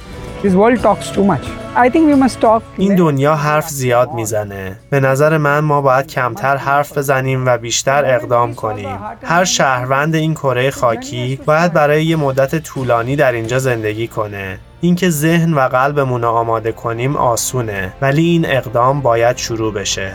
این 2.77 2.95
دنیا 2.95 3.35
حرف 3.35 3.69
زیاد 3.69 4.13
می‌زنه. 4.13 4.77
به 4.91 5.01
نظر 5.01 5.39
من 5.39 5.59
ما 5.59 5.81
باید 5.81 6.07
کمتر 6.07 6.57
حرف 6.57 6.99
بزنیم 6.99 7.47
و 7.47 7.59
بیشتر 7.59 8.15
اقدام 8.15 8.55
کنیم. 8.55 8.99
هر 9.23 9.45
شهروند 9.45 10.15
این 10.15 10.35
کره 10.35 10.71
خاکی 10.71 11.41
باید 11.47 11.73
برای 11.73 12.05
یه 12.05 12.17
مدت 12.17 12.63
طولانی 12.63 13.17
در 13.17 13.33
اینجا 13.33 13.59
زندگی 13.59 14.09
کنه. 14.09 14.59
اینکه 14.81 15.11
ذهن 15.11 15.55
و 15.55 15.61
قلبمون 15.61 16.23
رو 16.23 16.29
آماده 16.29 16.73
کنیم 16.73 17.17
آسونه 17.17 17.93
ولی 18.01 18.25
این 18.25 18.47
اقدام 18.47 19.01
باید 19.01 19.37
شروع 19.37 19.73
بشه. 19.73 20.13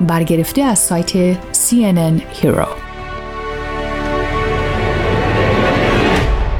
برگرفته 0.00 0.62
از 0.62 0.78
سایت 0.78 1.34
CNN 1.34 2.20
Hero 2.42 2.89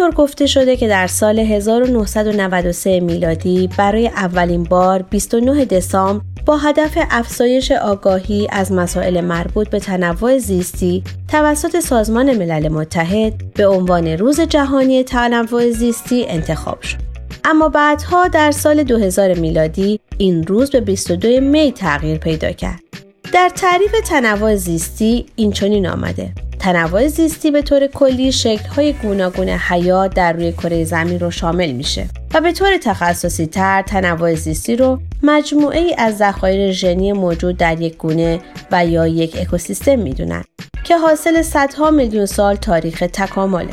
اینطور 0.00 0.24
گفته 0.24 0.46
شده 0.46 0.76
که 0.76 0.88
در 0.88 1.06
سال 1.06 1.38
1993 1.38 3.00
میلادی 3.00 3.68
برای 3.78 4.08
اولین 4.08 4.64
بار 4.64 5.02
29 5.02 5.64
دسامبر 5.64 6.24
با 6.46 6.56
هدف 6.56 6.98
افزایش 7.10 7.72
آگاهی 7.72 8.48
از 8.50 8.72
مسائل 8.72 9.20
مربوط 9.20 9.68
به 9.68 9.80
تنوع 9.80 10.38
زیستی 10.38 11.04
توسط 11.28 11.80
سازمان 11.80 12.36
ملل 12.36 12.68
متحد 12.68 13.52
به 13.54 13.66
عنوان 13.66 14.06
روز 14.06 14.40
جهانی 14.40 15.04
تنوع 15.04 15.70
زیستی 15.70 16.26
انتخاب 16.28 16.82
شد. 16.82 16.98
اما 17.44 17.68
بعدها 17.68 18.28
در 18.28 18.50
سال 18.50 18.82
2000 18.82 19.34
میلادی 19.34 20.00
این 20.18 20.46
روز 20.46 20.70
به 20.70 20.80
22 20.80 21.40
می 21.40 21.72
تغییر 21.72 22.18
پیدا 22.18 22.52
کرد. 22.52 22.80
در 23.32 23.50
تعریف 23.54 23.92
تنوع 24.06 24.56
زیستی 24.56 25.26
این 25.36 25.52
چنین 25.52 25.86
آمده 25.86 26.32
تنوع 26.60 27.08
زیستی 27.08 27.50
به 27.50 27.62
طور 27.62 27.86
کلی 27.86 28.32
شکل‌های 28.32 28.92
گوناگون 28.92 29.48
حیات 29.48 30.14
در 30.14 30.32
روی 30.32 30.52
کره 30.52 30.84
زمین 30.84 31.20
رو 31.20 31.30
شامل 31.30 31.72
میشه 31.72 32.06
و 32.34 32.40
به 32.40 32.52
طور 32.52 32.76
تخصصی 32.76 33.46
تر 33.46 33.82
تنوع 33.82 34.34
زیستی 34.34 34.76
رو 34.76 35.00
مجموعه 35.22 35.80
ای 35.80 35.94
از 35.98 36.16
ذخایر 36.16 36.72
ژنی 36.72 37.12
موجود 37.12 37.56
در 37.56 37.80
یک 37.80 37.96
گونه 37.96 38.40
و 38.72 38.86
یا 38.86 39.06
یک 39.06 39.36
اکوسیستم 39.40 39.98
می‌دونن 39.98 40.44
که 40.84 40.96
حاصل 40.96 41.42
صدها 41.42 41.90
میلیون 41.90 42.26
سال 42.26 42.56
تاریخ 42.56 43.04
تکامله. 43.12 43.72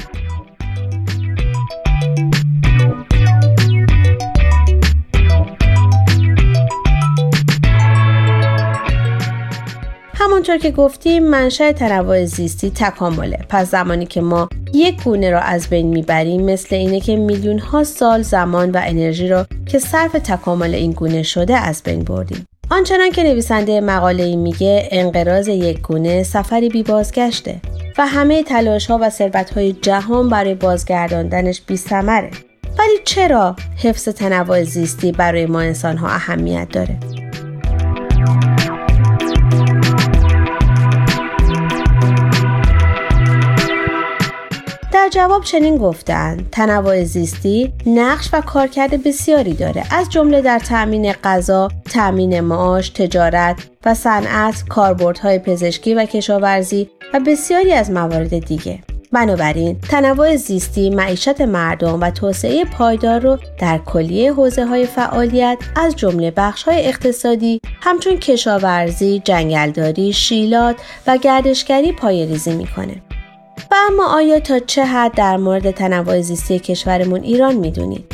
همونطور 10.50 10.72
که 10.72 10.78
گفتیم 10.78 11.24
منشأ 11.24 11.72
تنوع 11.72 12.26
زیستی 12.26 12.70
تکامله 12.70 13.40
پس 13.50 13.72
زمانی 13.72 14.06
که 14.06 14.22
ما 14.22 14.50
یک 14.74 15.04
گونه 15.04 15.32
را 15.32 15.40
از 15.40 15.70
بین 15.70 15.88
می‌بریم 15.88 16.42
مثل 16.46 16.76
اینه 16.76 17.00
که 17.00 17.16
میلیون 17.16 17.60
ها 17.60 17.84
سال 17.84 18.22
زمان 18.22 18.72
و 18.72 18.82
انرژی 18.84 19.28
را 19.28 19.48
که 19.66 19.80
صرف 19.80 20.12
تکامل 20.12 20.76
این 20.76 20.92
گونه 20.92 21.24
شده 21.24 21.58
از 21.58 21.84
بین 21.84 22.04
بردیم 22.04 22.46
آنچنان 22.72 23.12
که 23.12 23.24
نویسنده 23.24 23.82
مقاله 23.82 24.24
ای 24.24 24.36
میگه 24.36 24.88
انقراض 24.92 25.48
یک 25.48 25.82
گونه 25.82 26.24
سفری 26.24 26.70
بی 26.70 26.84
بازگشته 26.84 27.56
و 27.98 28.08
همه 28.08 28.44
تلاش 28.44 28.88
ها 28.88 29.00
و 29.02 29.10
ثروت 29.10 29.50
های 29.50 29.74
جهان 29.74 30.30
برای 30.30 30.56
بازگرداندنش 30.56 31.62
بی 31.62 31.78
سمره. 31.78 32.32
ولی 32.80 32.98
چرا 33.06 33.56
حفظ 33.84 34.10
تنوع 34.10 34.64
زیستی 34.64 35.12
برای 35.12 35.46
ما 35.46 35.60
انسان 35.60 35.98
ها 35.98 36.08
اهمیت 36.08 36.68
داره؟ 36.70 37.00
در 45.08 45.14
جواب 45.14 45.44
چنین 45.44 45.78
گفتند 45.78 46.50
تنوع 46.52 47.04
زیستی 47.04 47.74
نقش 47.86 48.30
و 48.34 48.42
کارکرد 48.42 49.04
بسیاری 49.04 49.54
داره 49.54 49.84
از 49.92 50.10
جمله 50.10 50.42
در 50.42 50.60
تأمین 50.60 51.12
غذا، 51.12 51.68
تأمین 51.90 52.40
معاش، 52.40 52.90
تجارت 52.90 53.56
و 53.86 53.94
صنعت، 53.94 54.64
کاربردهای 54.70 55.40
پزشکی 55.40 55.94
و 55.94 56.06
کشاورزی 56.06 56.90
و 57.14 57.20
بسیاری 57.20 57.74
از 57.74 57.92
موارد 57.92 58.40
دیگه. 58.40 58.80
بنابراین 59.12 59.80
تنوع 59.80 60.36
زیستی 60.36 60.90
معیشت 60.90 61.42
مردم 61.42 62.02
و 62.02 62.12
توسعه 62.12 62.66
پایدار 62.66 63.20
رو 63.20 63.38
در 63.60 63.78
کلیه 63.78 64.34
حوزه 64.34 64.66
های 64.66 64.86
فعالیت 64.86 65.58
از 65.76 65.96
جمله 65.96 66.32
بخش 66.32 66.64
های 66.64 66.88
اقتصادی 66.88 67.60
همچون 67.82 68.18
کشاورزی، 68.18 69.22
جنگلداری، 69.26 70.14
شیلات 70.14 70.76
و 71.08 71.18
گردشگری 71.18 71.92
پایریزی 71.92 72.56
می‌کنه. 72.56 73.07
و 73.72 73.76
اما 73.90 74.16
آیا 74.16 74.40
تا 74.40 74.60
چه 74.60 74.86
حد 74.86 75.16
در 75.16 75.38
مورد 75.38 75.72
تنوع 75.72 76.22
زیستی 76.22 76.60
کشورمون 76.60 77.24
ایران 77.24 77.56
می‌دونید؟ 77.56 78.06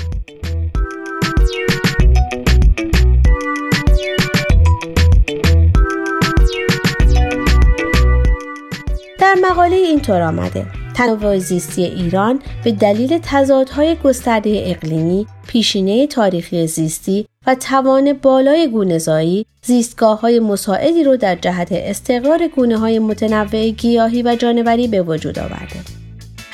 در 9.20 9.36
مقاله 9.42 9.76
اینطور 9.76 10.22
آمده 10.22 10.66
تنوع 10.94 11.38
زیستی 11.38 11.84
ایران 11.84 12.42
به 12.64 12.72
دلیل 12.72 13.20
تضادهای 13.24 13.96
گسترده 13.96 14.64
اقلیمی، 14.66 15.28
پیشینه 15.48 16.08
تاریخی 16.08 16.68
زیستی 16.68 17.28
و 17.48 17.56
توان 17.56 18.14
بالای 18.14 18.68
گونه‌زایی 18.68 19.46
زیستگاه 19.66 20.22
های 20.22 20.40
مساعدی 20.40 21.04
رو 21.04 21.18
در 21.18 21.36
جهت 21.36 21.68
استقرار 21.72 22.48
گونه 22.48 22.78
های 22.78 23.00
متنوع 23.00 23.70
گیاهی 23.70 24.24
و 24.24 24.36
جانوری 24.36 24.88
به 24.88 25.02
وجود 25.02 25.40
آورده. 25.40 25.80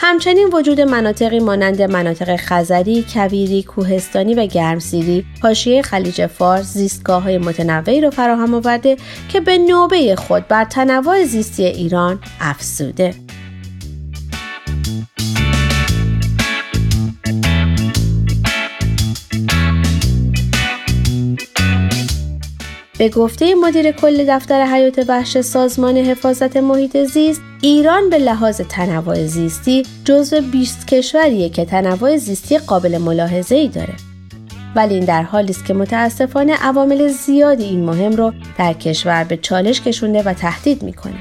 همچنین 0.02 0.50
وجود 0.54 0.82
مناطقی 0.82 1.40
مانند 1.40 1.82
مناطق 1.82 2.36
خزری، 2.36 3.06
کویری، 3.14 3.64
کوهستانی 3.64 4.34
و 4.34 4.46
گرمسیری 4.46 5.26
حاشیه 5.42 5.82
خلیج 5.82 6.26
فارس 6.26 6.74
زیستگاه 6.74 7.24
های 7.24 7.38
متنوعی 7.38 8.02
را 8.02 8.10
فراهم 8.10 8.54
آورده 8.54 8.98
که 9.30 9.42
به 9.42 9.58
نوبه 9.58 10.16
خود 10.16 10.48
بر 10.48 10.66
تنوع 10.66 11.24
زیستی 11.24 11.66
ایران 11.66 12.20
افزوده. 12.42 13.14
به 23.00 23.10
گفته 23.10 23.56
مدیر 23.56 23.92
کل 23.92 24.26
دفتر 24.28 24.66
حیات 24.66 25.06
وحش 25.08 25.42
سازمان 25.42 25.98
حفاظت 25.98 26.58
محیط 26.58 26.98
زیست 26.98 27.42
ایران 27.62 28.10
به 28.10 28.18
لحاظ 28.18 28.62
تنوع 28.62 29.26
زیستی 29.26 29.84
جزو 30.06 30.42
20 30.42 30.88
کشوریه 30.88 31.50
که 31.50 31.66
تنوع 31.66 32.18
زیستی 32.18 32.58
قابل 32.58 32.98
ملاحظه 32.98 33.56
ای 33.56 33.68
داره. 33.68 33.94
ولی 34.76 34.96
این 34.96 35.06
در 35.06 35.24
حالی 35.24 35.50
است 35.50 35.66
که 35.66 35.74
متاسفانه 35.74 36.56
عوامل 36.56 37.08
زیادی 37.08 37.64
این 37.64 37.86
مهم 37.86 38.12
رو 38.12 38.34
در 38.58 38.74
کشور 38.74 39.24
به 39.24 39.38
چالش 39.38 39.82
کشونده 39.82 40.24
و 40.24 40.34
تهدید 40.34 40.84
می‌کنه. 40.84 41.20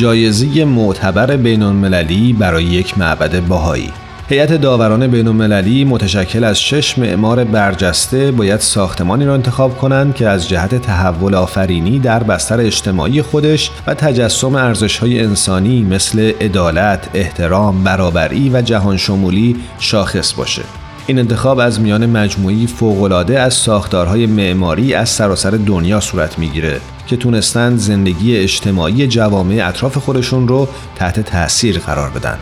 جایزه 0.00 0.64
معتبر 0.64 1.36
بین 1.36 1.62
المللی 1.62 2.32
برای 2.32 2.64
یک 2.64 2.98
معبد 2.98 3.46
باهایی 3.46 3.90
هیئت 4.28 4.52
داوران 4.52 5.06
بین 5.06 5.28
المللی 5.28 5.84
متشکل 5.84 6.44
از 6.44 6.60
شش 6.60 6.98
معمار 6.98 7.44
برجسته 7.44 8.30
باید 8.30 8.60
ساختمانی 8.60 9.24
را 9.24 9.34
انتخاب 9.34 9.78
کنند 9.78 10.14
که 10.14 10.28
از 10.28 10.48
جهت 10.48 10.74
تحول 10.74 11.34
آفرینی 11.34 11.98
در 11.98 12.22
بستر 12.22 12.60
اجتماعی 12.60 13.22
خودش 13.22 13.70
و 13.86 13.94
تجسم 13.94 14.54
ارزش‌های 14.54 15.20
انسانی 15.20 15.82
مثل 15.82 16.32
عدالت، 16.40 17.08
احترام، 17.14 17.84
برابری 17.84 18.50
و 18.50 18.62
جهان 18.62 18.96
شمولی 18.96 19.56
شاخص 19.78 20.32
باشه. 20.34 20.79
این 21.10 21.18
انتخاب 21.18 21.58
از 21.58 21.80
میان 21.80 22.06
مجموعی 22.06 22.66
فوق‌العاده 22.66 23.40
از 23.40 23.54
ساختارهای 23.54 24.26
معماری 24.26 24.94
از 24.94 25.08
سراسر 25.08 25.50
دنیا 25.50 26.00
صورت 26.00 26.38
می‌گیره 26.38 26.80
که 27.06 27.16
تونستند 27.16 27.78
زندگی 27.78 28.36
اجتماعی 28.36 29.06
جوامع 29.06 29.62
اطراف 29.68 29.98
خودشون 29.98 30.48
رو 30.48 30.68
تحت 30.96 31.20
تاثیر 31.20 31.78
قرار 31.78 32.10
بدن. 32.10 32.38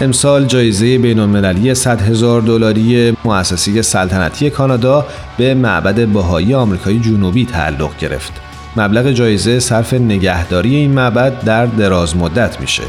امسال 0.00 0.44
جایزه 0.44 0.98
بین 0.98 1.18
المللی 1.18 1.74
100 1.74 2.02
هزار 2.02 2.40
دلاری 2.40 3.16
مؤسسه 3.24 3.82
سلطنتی 3.82 4.50
کانادا 4.50 5.06
به 5.38 5.54
معبد 5.54 6.08
بهایی 6.08 6.54
آمریکای 6.54 7.00
جنوبی 7.00 7.44
تعلق 7.44 7.98
گرفت. 7.98 8.32
مبلغ 8.76 9.10
جایزه 9.10 9.60
صرف 9.60 9.94
نگهداری 9.94 10.74
این 10.74 10.90
معبد 10.90 11.44
در 11.44 11.66
دراز 11.66 12.16
مدت 12.16 12.60
میشه. 12.60 12.82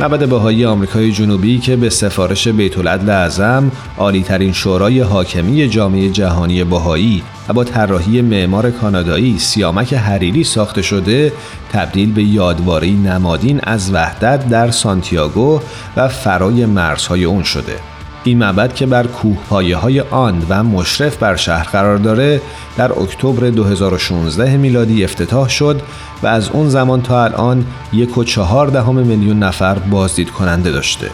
معبد 0.00 0.28
بهایی 0.28 0.64
آمریکای 0.64 1.12
جنوبی 1.12 1.58
که 1.58 1.76
به 1.76 1.90
سفارش 1.90 2.48
بیت 2.48 2.78
العدل 2.78 3.10
اعظم 3.10 3.72
عالی 3.98 4.22
ترین 4.22 4.52
شورای 4.52 5.00
حاکمی 5.00 5.68
جامعه 5.68 6.08
جهانی 6.08 6.64
بهایی 6.64 7.22
و 7.48 7.52
با 7.52 7.64
طراحی 7.64 8.22
معمار 8.22 8.70
کانادایی 8.70 9.38
سیامک 9.38 9.94
حریری 9.94 10.44
ساخته 10.44 10.82
شده 10.82 11.32
تبدیل 11.72 12.12
به 12.12 12.22
یادواری 12.22 12.92
نمادین 12.92 13.60
از 13.62 13.94
وحدت 13.94 14.48
در 14.48 14.70
سانتیاگو 14.70 15.60
و 15.96 16.08
فرای 16.08 16.66
مرزهای 16.66 17.24
اون 17.24 17.42
شده. 17.42 17.76
این 18.24 18.38
معبد 18.38 18.74
که 18.74 18.86
بر 18.86 19.06
کوهپایه 19.06 19.76
های 19.76 20.00
آن 20.00 20.46
و 20.48 20.64
مشرف 20.64 21.16
بر 21.16 21.36
شهر 21.36 21.64
قرار 21.64 21.96
داره 21.96 22.40
در 22.76 22.92
اکتبر 22.92 23.50
2016 23.50 24.56
میلادی 24.56 25.04
افتتاح 25.04 25.48
شد 25.48 25.82
و 26.22 26.26
از 26.26 26.48
اون 26.48 26.68
زمان 26.68 27.02
تا 27.02 27.24
الان 27.24 27.66
یک 27.92 28.18
و 28.18 28.24
چهار 28.24 28.66
دهم 28.66 28.94
میلیون 28.94 29.38
نفر 29.38 29.74
بازدید 29.74 30.30
کننده 30.30 30.70
داشته. 30.70 31.10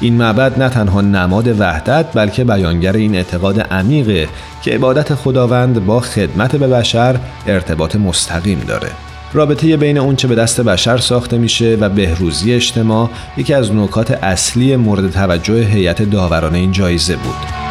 این 0.00 0.14
معبد 0.14 0.62
نه 0.62 0.68
تنها 0.68 1.00
نماد 1.00 1.60
وحدت 1.60 2.06
بلکه 2.14 2.44
بیانگر 2.44 2.92
این 2.92 3.14
اعتقاد 3.14 3.60
عمیقه 3.60 4.28
که 4.62 4.70
عبادت 4.70 5.14
خداوند 5.14 5.86
با 5.86 6.00
خدمت 6.00 6.56
به 6.56 6.68
بشر 6.68 7.20
ارتباط 7.46 7.96
مستقیم 7.96 8.64
داره. 8.68 9.07
رابطه 9.32 9.76
بین 9.76 9.98
اونچه 9.98 10.28
به 10.28 10.34
دست 10.34 10.60
بشر 10.60 10.98
ساخته 10.98 11.38
میشه 11.38 11.76
و 11.80 11.88
بهروزی 11.88 12.52
اجتماع 12.52 13.10
یکی 13.36 13.54
از 13.54 13.74
نکات 13.74 14.10
اصلی 14.10 14.76
مورد 14.76 15.10
توجه 15.10 15.64
هیئت 15.64 16.02
داوران 16.02 16.54
این 16.54 16.72
جایزه 16.72 17.16
بود. 17.16 17.68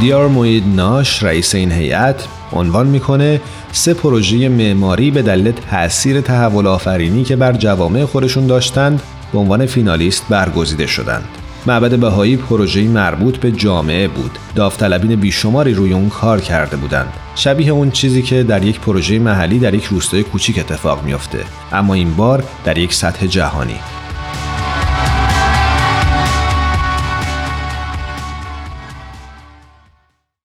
دیار 0.00 0.28
موید 0.28 0.64
ناش 0.76 1.22
رئیس 1.22 1.54
این 1.54 1.72
هیئت 1.72 2.24
عنوان 2.52 2.86
می‌کنه 2.86 3.40
سه 3.72 3.94
پروژه 3.94 4.48
معماری 4.48 5.10
به 5.10 5.22
دلیل 5.22 5.52
تاثیر 5.52 6.20
تحول 6.20 6.66
آفرینی 6.66 7.24
که 7.24 7.36
بر 7.36 7.52
جوامع 7.52 8.04
خودشون 8.04 8.46
داشتند 8.46 9.02
به 9.32 9.38
عنوان 9.38 9.66
فینالیست 9.66 10.24
برگزیده 10.28 10.86
شدند. 10.86 11.45
معبد 11.66 11.98
بهایی 11.98 12.36
پروژه‌ای 12.36 12.88
مربوط 12.88 13.36
به 13.36 13.52
جامعه 13.52 14.08
بود. 14.08 14.38
داوطلبین 14.54 15.20
بیشماری 15.20 15.74
روی 15.74 15.92
اون 15.92 16.08
کار 16.08 16.40
کرده 16.40 16.76
بودند. 16.76 17.12
شبیه 17.34 17.70
اون 17.70 17.90
چیزی 17.90 18.22
که 18.22 18.42
در 18.42 18.64
یک 18.64 18.80
پروژه 18.80 19.18
محلی 19.18 19.58
در 19.58 19.74
یک 19.74 19.84
روستای 19.84 20.22
کوچیک 20.22 20.58
اتفاق 20.58 21.04
میافته، 21.04 21.38
اما 21.72 21.94
این 21.94 22.14
بار 22.14 22.44
در 22.64 22.78
یک 22.78 22.94
سطح 22.94 23.26
جهانی. 23.26 23.76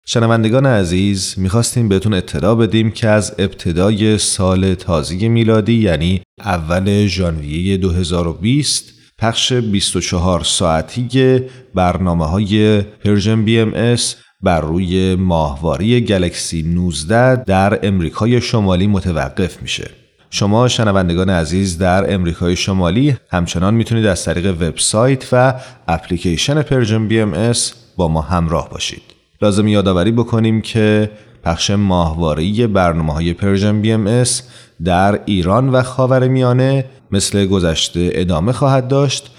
شنوندگان 0.06 0.66
عزیز 0.66 1.34
می‌خواستیم 1.36 1.88
بهتون 1.88 2.14
اطلاع 2.14 2.54
بدیم 2.54 2.90
که 2.90 3.08
از 3.08 3.34
ابتدای 3.38 4.18
سال 4.18 4.74
تازه 4.74 5.28
میلادی 5.28 5.74
یعنی 5.74 6.22
اول 6.38 7.06
ژانویه 7.06 7.76
2020 7.76 8.99
پخش 9.20 9.52
24 9.52 10.44
ساعتی 10.44 11.40
برنامه 11.74 12.26
های 12.26 12.82
Persian 12.82 13.44
BMS 13.44 14.16
بر 14.40 14.60
روی 14.60 15.14
ماهواره‌ی 15.14 16.00
Galaxy 16.00 16.62
19 16.62 17.36
در 17.36 17.86
امریکای 17.86 18.40
شمالی 18.40 18.86
متوقف 18.86 19.62
میشه. 19.62 19.90
شما 20.30 20.68
شنوندگان 20.68 21.30
عزیز 21.30 21.78
در 21.78 22.14
امریکای 22.14 22.56
شمالی 22.56 23.16
همچنان 23.30 23.74
می‌تونید 23.74 24.06
از 24.06 24.24
طریق 24.24 24.46
وبسایت 24.62 25.28
و 25.32 25.54
اپلیکیشن 25.88 26.62
Persian 26.62 27.08
BMS 27.08 27.72
با 27.96 28.08
ما 28.08 28.20
همراه 28.20 28.70
باشید. 28.70 29.02
لازمه 29.42 29.68
یادآوری 29.68 30.12
بکنیم 30.12 30.60
که 30.60 31.10
پخش 31.44 31.70
ماهواره‌ی 31.70 32.66
برنامه 32.66 33.12
های 33.12 33.32
Persian 33.32 33.80
BMS 33.80 34.42
در 34.84 35.20
ایران 35.24 35.68
و 35.68 35.82
خاور 35.82 36.28
میانه 36.28 36.84
مثل 37.10 37.46
گذشته 37.46 38.10
ادامه 38.14 38.52
خواهد 38.52 38.88
داشت 38.88 39.30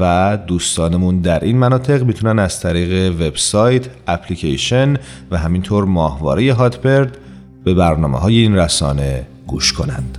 و 0.00 0.38
دوستانمون 0.46 1.20
در 1.20 1.44
این 1.44 1.58
مناطق 1.58 2.02
می‌تونن 2.02 2.38
از 2.38 2.60
طریق 2.60 3.14
وبسایت، 3.14 3.86
اپلیکیشن 4.06 4.96
و 5.30 5.38
همینطور 5.38 5.84
ماهواره 5.84 6.54
Hotbird 6.54 7.18
به 7.64 7.74
برنامه 7.74 8.18
های 8.18 8.38
این 8.38 8.56
رسانه 8.56 9.26
گوش 9.46 9.72
کنند. 9.72 10.18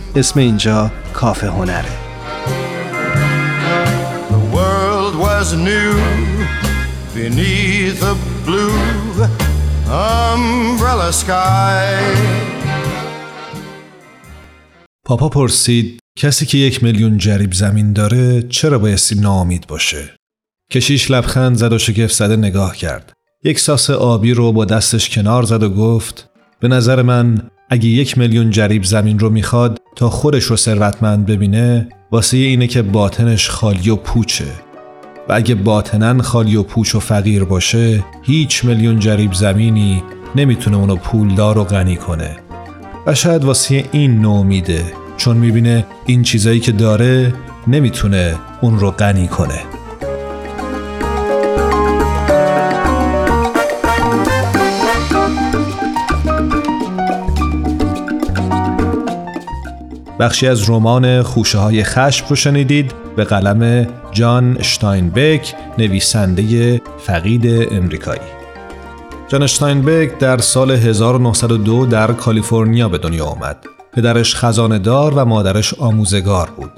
اسم 0.15 0.39
اینجا 0.39 0.91
کافه 1.13 1.47
هنره 1.47 1.91
The 4.29 4.55
world 4.55 5.15
was 5.15 5.53
new 5.53 5.93
beneath 7.15 8.03
a 8.03 8.15
blue 8.45 9.25
umbrella 9.87 11.11
sky 11.11 12.17
پاپا 15.05 15.29
پرسید 15.29 15.99
کسی 16.17 16.45
که 16.45 16.57
یک 16.57 16.83
میلیون 16.83 17.17
جریب 17.17 17.53
زمین 17.53 17.93
داره 17.93 18.41
چرا 18.41 18.79
بایستی 18.79 19.15
ناامید 19.15 19.67
باشه؟ 19.67 20.09
کشیش 20.71 21.11
لبخند 21.11 21.57
زد 21.57 21.73
و 21.73 21.77
شگفت 21.77 22.13
زده 22.13 22.35
نگاه 22.35 22.75
کرد. 22.75 23.13
یک 23.43 23.59
ساس 23.59 23.89
آبی 23.89 24.33
رو 24.33 24.51
با 24.51 24.65
دستش 24.65 25.09
کنار 25.09 25.43
زد 25.43 25.63
و 25.63 25.69
گفت 25.69 26.29
به 26.59 26.67
نظر 26.67 27.01
من 27.01 27.49
اگه 27.73 27.85
یک 27.85 28.17
میلیون 28.17 28.49
جریب 28.49 28.83
زمین 28.83 29.19
رو 29.19 29.29
می‌خواد 29.29 29.81
تا 29.95 30.09
خودش 30.09 30.43
رو 30.43 30.55
ثروتمند 30.55 31.25
ببینه 31.25 31.87
واسه 32.11 32.37
اینه 32.37 32.67
که 32.67 32.81
باطنش 32.81 33.49
خالی 33.49 33.89
و 33.89 33.95
پوچه. 33.95 34.45
و 35.29 35.33
اگه 35.33 35.55
باطنن 35.55 36.21
خالی 36.21 36.55
و 36.55 36.63
پوچ 36.63 36.95
و 36.95 36.99
فقیر 36.99 37.43
باشه 37.43 38.03
هیچ 38.21 38.65
میلیون 38.65 38.99
جریب 38.99 39.33
زمینی 39.33 40.03
نمی‌تونه 40.35 40.77
اونو 40.77 40.95
پولدار 40.95 41.57
و 41.57 41.63
غنی 41.63 41.95
کنه. 41.95 42.37
و 43.07 43.15
شاید 43.15 43.43
واسه 43.43 43.85
این 43.91 44.21
نومیده 44.21 44.85
چون 45.17 45.37
می‌بینه 45.37 45.85
این 46.05 46.23
چیزایی 46.23 46.59
که 46.59 46.71
داره 46.71 47.33
نمی‌تونه 47.67 48.35
اون 48.61 48.79
رو 48.79 48.91
غنی 48.91 49.27
کنه. 49.27 49.59
بخشی 60.21 60.47
از 60.47 60.69
رمان 60.69 61.23
خوشه 61.23 61.57
های 61.57 61.83
خشم 61.83 62.25
رو 62.29 62.35
شنیدید 62.35 62.93
به 63.15 63.23
قلم 63.23 63.87
جان 64.11 64.61
شتاینبک 64.61 65.55
نویسنده 65.77 66.81
فقید 66.97 67.67
امریکایی. 67.71 68.21
جان 69.27 69.47
شتاینبک 69.47 70.17
در 70.17 70.37
سال 70.37 70.71
1902 70.71 71.85
در 71.85 72.13
کالیفرنیا 72.13 72.89
به 72.89 72.97
دنیا 72.97 73.25
آمد. 73.25 73.57
پدرش 73.93 74.35
خزاندار 74.35 75.13
و 75.15 75.25
مادرش 75.25 75.73
آموزگار 75.73 76.49
بود. 76.57 76.71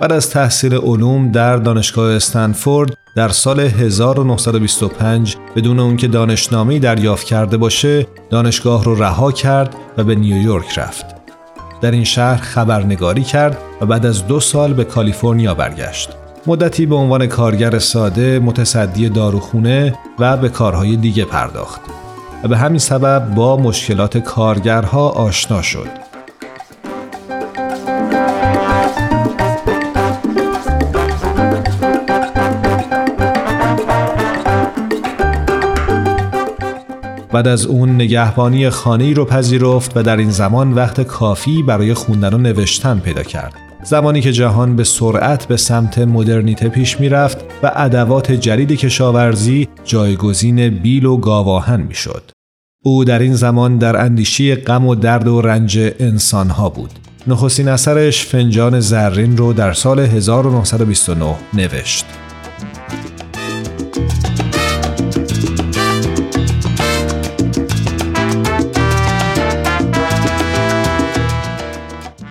بعد 0.00 0.12
از 0.12 0.30
تحصیل 0.30 0.74
علوم 0.74 1.32
در 1.32 1.56
دانشگاه 1.56 2.12
استنفورد 2.12 2.94
در 3.16 3.28
سال 3.28 3.60
1925 3.60 5.36
بدون 5.56 5.78
اون 5.78 5.96
که 5.96 6.08
دانشنامه‌ای 6.08 6.78
دریافت 6.78 7.26
کرده 7.26 7.56
باشه 7.56 8.06
دانشگاه 8.30 8.84
رو 8.84 8.94
رها 8.94 9.32
کرد 9.32 9.74
و 9.96 10.04
به 10.04 10.14
نیویورک 10.14 10.78
رفت. 10.78 11.17
در 11.80 11.90
این 11.90 12.04
شهر 12.04 12.36
خبرنگاری 12.36 13.22
کرد 13.22 13.58
و 13.80 13.86
بعد 13.86 14.06
از 14.06 14.26
دو 14.26 14.40
سال 14.40 14.72
به 14.72 14.84
کالیفرنیا 14.84 15.54
برگشت. 15.54 16.10
مدتی 16.46 16.86
به 16.86 16.94
عنوان 16.94 17.26
کارگر 17.26 17.78
ساده 17.78 18.38
متصدی 18.38 19.08
داروخونه 19.08 19.98
و 20.18 20.36
به 20.36 20.48
کارهای 20.48 20.96
دیگه 20.96 21.24
پرداخت 21.24 21.80
و 22.44 22.48
به 22.48 22.56
همین 22.56 22.78
سبب 22.78 23.34
با 23.34 23.56
مشکلات 23.56 24.18
کارگرها 24.18 25.08
آشنا 25.08 25.62
شد. 25.62 26.07
بعد 37.38 37.48
از 37.48 37.66
اون 37.66 37.94
نگهبانی 37.94 38.70
خانه 38.70 39.12
رو 39.12 39.24
پذیرفت 39.24 39.96
و 39.96 40.02
در 40.02 40.16
این 40.16 40.30
زمان 40.30 40.72
وقت 40.72 41.00
کافی 41.00 41.62
برای 41.62 41.94
خوندن 41.94 42.34
و 42.34 42.38
نوشتن 42.38 42.98
پیدا 42.98 43.22
کرد. 43.22 43.54
زمانی 43.84 44.20
که 44.20 44.32
جهان 44.32 44.76
به 44.76 44.84
سرعت 44.84 45.46
به 45.46 45.56
سمت 45.56 45.98
مدرنیته 45.98 46.68
پیش 46.68 47.00
می‌رفت 47.00 47.38
و 47.62 47.72
ادوات 47.76 48.32
جدید 48.32 48.72
کشاورزی 48.72 49.68
جایگزین 49.84 50.68
بیل 50.68 51.04
و 51.04 51.16
گاواهن 51.16 51.80
می‌شد. 51.80 52.30
او 52.84 53.04
در 53.04 53.18
این 53.18 53.34
زمان 53.34 53.78
در 53.78 54.04
اندیشی 54.04 54.54
غم 54.54 54.86
و 54.86 54.94
درد 54.94 55.28
و 55.28 55.40
رنج 55.40 55.78
انسانها 56.00 56.68
بود. 56.68 56.90
نخستین 57.26 57.68
اثرش 57.68 58.26
فنجان 58.26 58.80
زرین 58.80 59.36
رو 59.36 59.52
در 59.52 59.72
سال 59.72 60.00
1929 60.00 61.34
نوشت. 61.54 62.06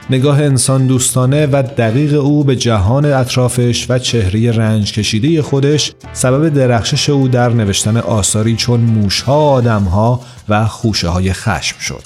نگاه 0.10 0.42
انسان 0.42 0.88
دوستانه 0.88 1.46
و 1.46 1.64
دقیق 1.78 2.14
او 2.14 2.44
به 2.44 2.56
جهان 2.56 3.06
اطرافش 3.06 3.86
و 3.90 4.00
چهره 4.00 4.52
رنج 4.52 4.94
کشیده 4.94 5.42
خودش 5.42 5.94
سبب 6.14 6.50
درخشش 6.50 7.10
او 7.10 7.28
در 7.28 7.50
نوشتن 7.50 7.98
آثاری 7.98 8.56
چون 8.56 8.80
موشها 8.80 9.50
آدمها 9.50 10.22
و 10.50 10.66
خوشه 10.66 11.08
های 11.08 11.34
خشم 11.34 11.80
شد. 11.80 12.04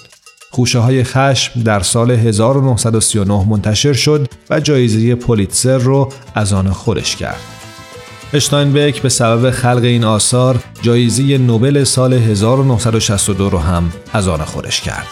خوشه 0.51 0.79
های 0.79 1.03
خشم 1.03 1.63
در 1.63 1.79
سال 1.79 2.11
1939 2.11 3.45
منتشر 3.49 3.93
شد 3.93 4.27
و 4.49 4.59
جایزه 4.59 5.15
پولیتزر 5.15 5.77
رو 5.77 6.09
از 6.35 6.53
آن 6.53 6.69
خودش 6.69 7.15
کرد. 7.15 7.39
اشتاینبک 8.33 9.01
به 9.01 9.09
سبب 9.09 9.51
خلق 9.51 9.83
این 9.83 10.03
آثار 10.03 10.63
جایزه 10.81 11.37
نوبل 11.37 11.83
سال 11.83 12.13
1962 12.13 13.49
رو 13.49 13.57
هم 13.57 13.91
از 14.13 14.27
آن 14.27 14.43
خودش 14.45 14.81
کرد. 14.81 15.07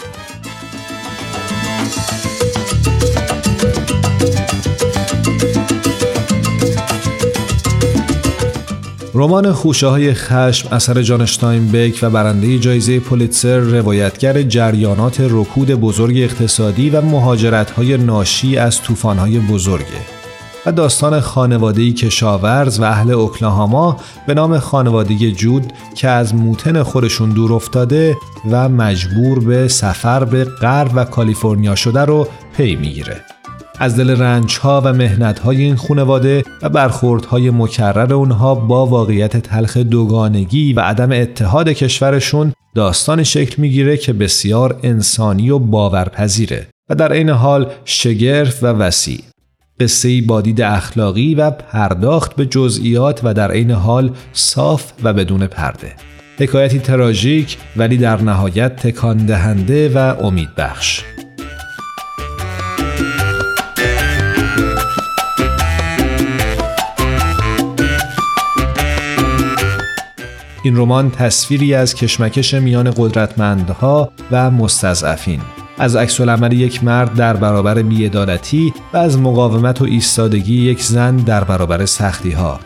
رمان 9.14 9.52
خوشه 9.52 9.88
های 9.88 10.14
خشم 10.14 10.70
اثر 10.72 11.02
جان 11.02 11.26
بیک 11.72 12.00
و 12.02 12.10
برنده 12.10 12.60
جایزه 12.60 13.00
پولیتسر 13.00 13.60
روایتگر 13.60 14.42
جریانات 14.42 15.18
رکود 15.30 15.72
بزرگ 15.72 16.18
اقتصادی 16.18 16.90
و 16.90 17.02
مهاجرت 17.02 17.72
های 17.72 17.98
ناشی 17.98 18.58
از 18.58 18.82
طوفان 18.82 19.18
های 19.18 19.40
بزرگه 19.40 20.20
و 20.66 20.72
داستان 20.72 21.20
خانوادهی 21.20 21.94
کشاورز 21.94 22.80
و 22.80 22.84
اهل 22.84 23.12
اوکلاهاما 23.12 23.98
به 24.28 24.34
نام 24.34 24.60
خانواده 24.60 25.32
جود 25.32 25.74
که 25.96 26.08
از 26.08 26.36
موتن 26.36 26.84
خودشون 26.84 27.30
دور 27.30 27.54
افتاده 27.54 28.18
و 28.52 28.70
مجبور 28.70 29.40
به 29.40 29.68
سفر 29.68 30.26
به 30.26 30.44
غرب 30.44 30.92
و 30.96 31.06
کالیفرنیا 31.06 31.76
شده 31.76 32.06
رو 32.06 32.28
پی 32.58 32.76
می‌گیره. 32.76 33.39
از 33.80 33.96
دل 33.96 34.22
رنج 34.22 34.58
ها 34.58 34.82
و 34.86 34.94
مهنت 34.94 35.40
های 35.40 35.62
این 35.62 35.76
خانواده 35.76 36.44
و 36.62 36.70
برخوردهای 36.70 37.50
مکرر 37.50 38.14
اونها 38.14 38.56
با 38.56 38.86
واقعیت 38.86 39.38
تلخ 39.38 39.78
دوگانگی 39.78 40.74
و 40.74 40.80
عدم 40.80 41.12
اتحاد 41.12 41.70
کشورشون 41.70 42.54
داستان 42.76 43.24
شکل 43.24 43.62
می‌گیره 43.62 43.98
که 43.98 44.14
بسیار 44.14 44.80
انسانی 44.84 45.50
و 45.50 45.60
باورپذیره 45.60 46.68
و 46.90 46.96
در 46.96 47.14
عین 47.14 47.30
حال 47.30 47.72
شگرف 47.86 48.64
و 48.64 48.68
وسیع. 48.68 49.22
قصه 49.80 50.22
با 50.22 50.42
دید 50.42 50.62
اخلاقی 50.62 51.36
و 51.36 51.52
پرداخت 51.52 52.36
به 52.36 52.46
جزئیات 52.46 53.22
و 53.24 53.34
در 53.34 53.52
عین 53.52 53.72
حال 53.72 54.12
صاف 54.34 54.92
و 55.04 55.14
بدون 55.14 55.48
پرده. 55.48 55.94
حکایتی 56.40 56.80
تراژیک 56.80 57.58
ولی 57.78 57.98
در 57.98 58.22
نهایت 58.22 58.76
تکان 58.76 59.18
دهنده 59.18 59.90
و 59.90 60.26
امیدبخش. 60.26 61.04
این 70.70 70.78
رمان 70.78 71.12
تصویری 71.12 71.74
از 71.74 71.96
کشمکش 71.96 72.54
میان 72.54 72.92
قدرتمندها 72.98 74.12
و 74.32 74.52
مستضعفین 74.52 75.42
از 75.78 75.96
عکس 75.96 76.20
یک 76.52 76.84
مرد 76.84 77.14
در 77.14 77.38
برابر 77.38 77.82
بیعدالتی 77.82 78.74
و 78.94 78.98
از 78.98 79.18
مقاومت 79.20 79.82
و 79.82 79.86
ایستادگی 79.86 80.62
یک 80.62 80.82
زن 80.82 81.16
در 81.16 81.44
برابر 81.44 81.86
سختی 81.86 82.32
ها. 82.32 82.60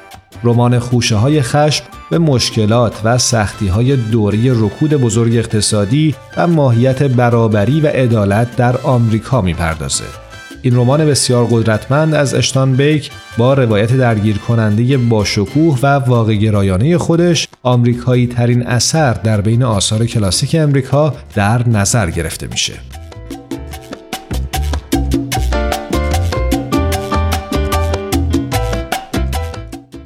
رمان 0.43 0.79
خوشه 0.79 1.15
های 1.15 1.41
خشم 1.41 1.85
به 2.09 2.17
مشکلات 2.17 3.01
و 3.03 3.17
سختی 3.17 3.67
های 3.67 3.95
دوری 3.95 4.49
رکود 4.49 4.93
بزرگ 4.93 5.35
اقتصادی 5.35 6.15
و 6.37 6.47
ماهیت 6.47 7.03
برابری 7.03 7.81
و 7.81 7.87
عدالت 7.87 8.55
در 8.55 8.77
آمریکا 8.77 9.41
می‌پردازه. 9.41 10.22
این 10.65 10.75
رمان 10.75 11.05
بسیار 11.05 11.47
قدرتمند 11.51 12.13
از 12.13 12.33
اشتان 12.33 12.75
بیک 12.75 13.11
با 13.37 13.53
روایت 13.53 13.97
درگیر 13.97 14.37
کننده 14.37 14.97
با 14.97 15.25
شکوه 15.25 15.79
و 15.83 15.87
واقع 15.87 16.35
گرایانه 16.35 16.97
خودش 16.97 17.47
آمریکایی 17.63 18.27
ترین 18.27 18.67
اثر 18.67 19.13
در 19.13 19.41
بین 19.41 19.63
آثار 19.63 20.05
کلاسیک 20.05 20.55
امریکا 20.59 21.13
در 21.35 21.69
نظر 21.69 22.09
گرفته 22.09 22.47
میشه. 22.47 22.73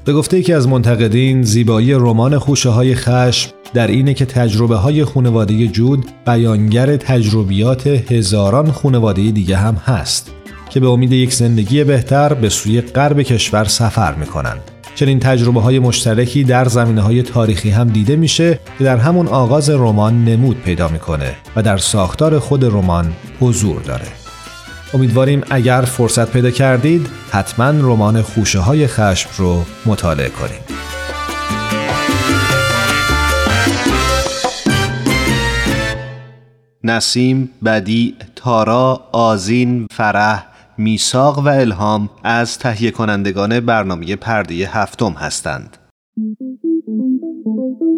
به 0.06 0.14
گفته 0.14 0.40
یکی 0.40 0.54
از 0.54 0.68
منتقدین 0.68 1.44
زیبایی 1.44 1.94
رمان 1.94 2.38
خوشه 2.38 2.70
های 2.70 2.96
خشم 2.96 3.52
در 3.74 3.88
اینه 3.88 4.14
که 4.14 4.26
تجربه 4.26 4.76
های 4.76 5.04
خونواده 5.06 5.68
جود 5.68 6.06
بیانگر 6.26 6.98
تجربیات 6.98 7.88
هزاران 7.88 8.72
خونواده 8.72 9.32
دیگه 9.32 9.58
هم 9.58 9.76
هست 9.76 10.37
که 10.78 10.82
به 10.82 10.90
امید 10.90 11.12
یک 11.12 11.34
زندگی 11.34 11.84
بهتر 11.84 12.34
به 12.34 12.50
سوی 12.50 12.82
غرب 12.82 13.22
کشور 13.22 13.66
سفر 13.66 14.14
می 14.14 14.26
کنند. 14.26 14.60
چنین 14.96 15.20
تجربه 15.20 15.62
های 15.62 15.80
مشترکی 15.80 16.44
در 16.44 16.66
زمینه 16.66 17.02
های 17.02 17.24
تاریخی 17.24 17.70
هم 17.70 17.88
دیده 17.88 18.16
میشه 18.16 18.60
که 18.78 18.84
در 18.84 18.98
همون 18.98 19.28
آغاز 19.28 19.70
رمان 19.70 20.26
نمود 20.26 20.62
پیدا 20.62 20.88
می‌کنه 20.88 21.36
و 21.56 21.62
در 21.62 21.78
ساختار 21.78 22.40
خود 22.40 22.66
رمان 22.66 23.14
حضور 23.40 23.82
داره. 23.82 24.08
امیدواریم 24.94 25.44
اگر 25.50 25.82
فرصت 25.82 26.32
پیدا 26.32 26.52
کردید 26.52 27.08
حتما 27.32 27.70
رمان 27.70 28.22
خوشه 28.22 28.60
های 28.60 28.88
خشم 28.88 29.30
رو 29.38 29.64
مطالعه 29.86 30.30
کنید. 30.30 30.78
نسیم، 36.84 37.50
بدی، 37.66 38.16
تارا، 38.36 39.02
آزین، 39.12 39.88
فرح، 39.92 40.57
میساق 40.78 41.40
و 41.40 41.48
الهام 41.48 42.10
از 42.24 42.60
تهیه 42.60 42.92
کنندگان 42.92 43.60
برنامه 43.60 44.16
پرده 44.16 44.54
هفتم 44.56 45.12
هستند. 45.12 45.78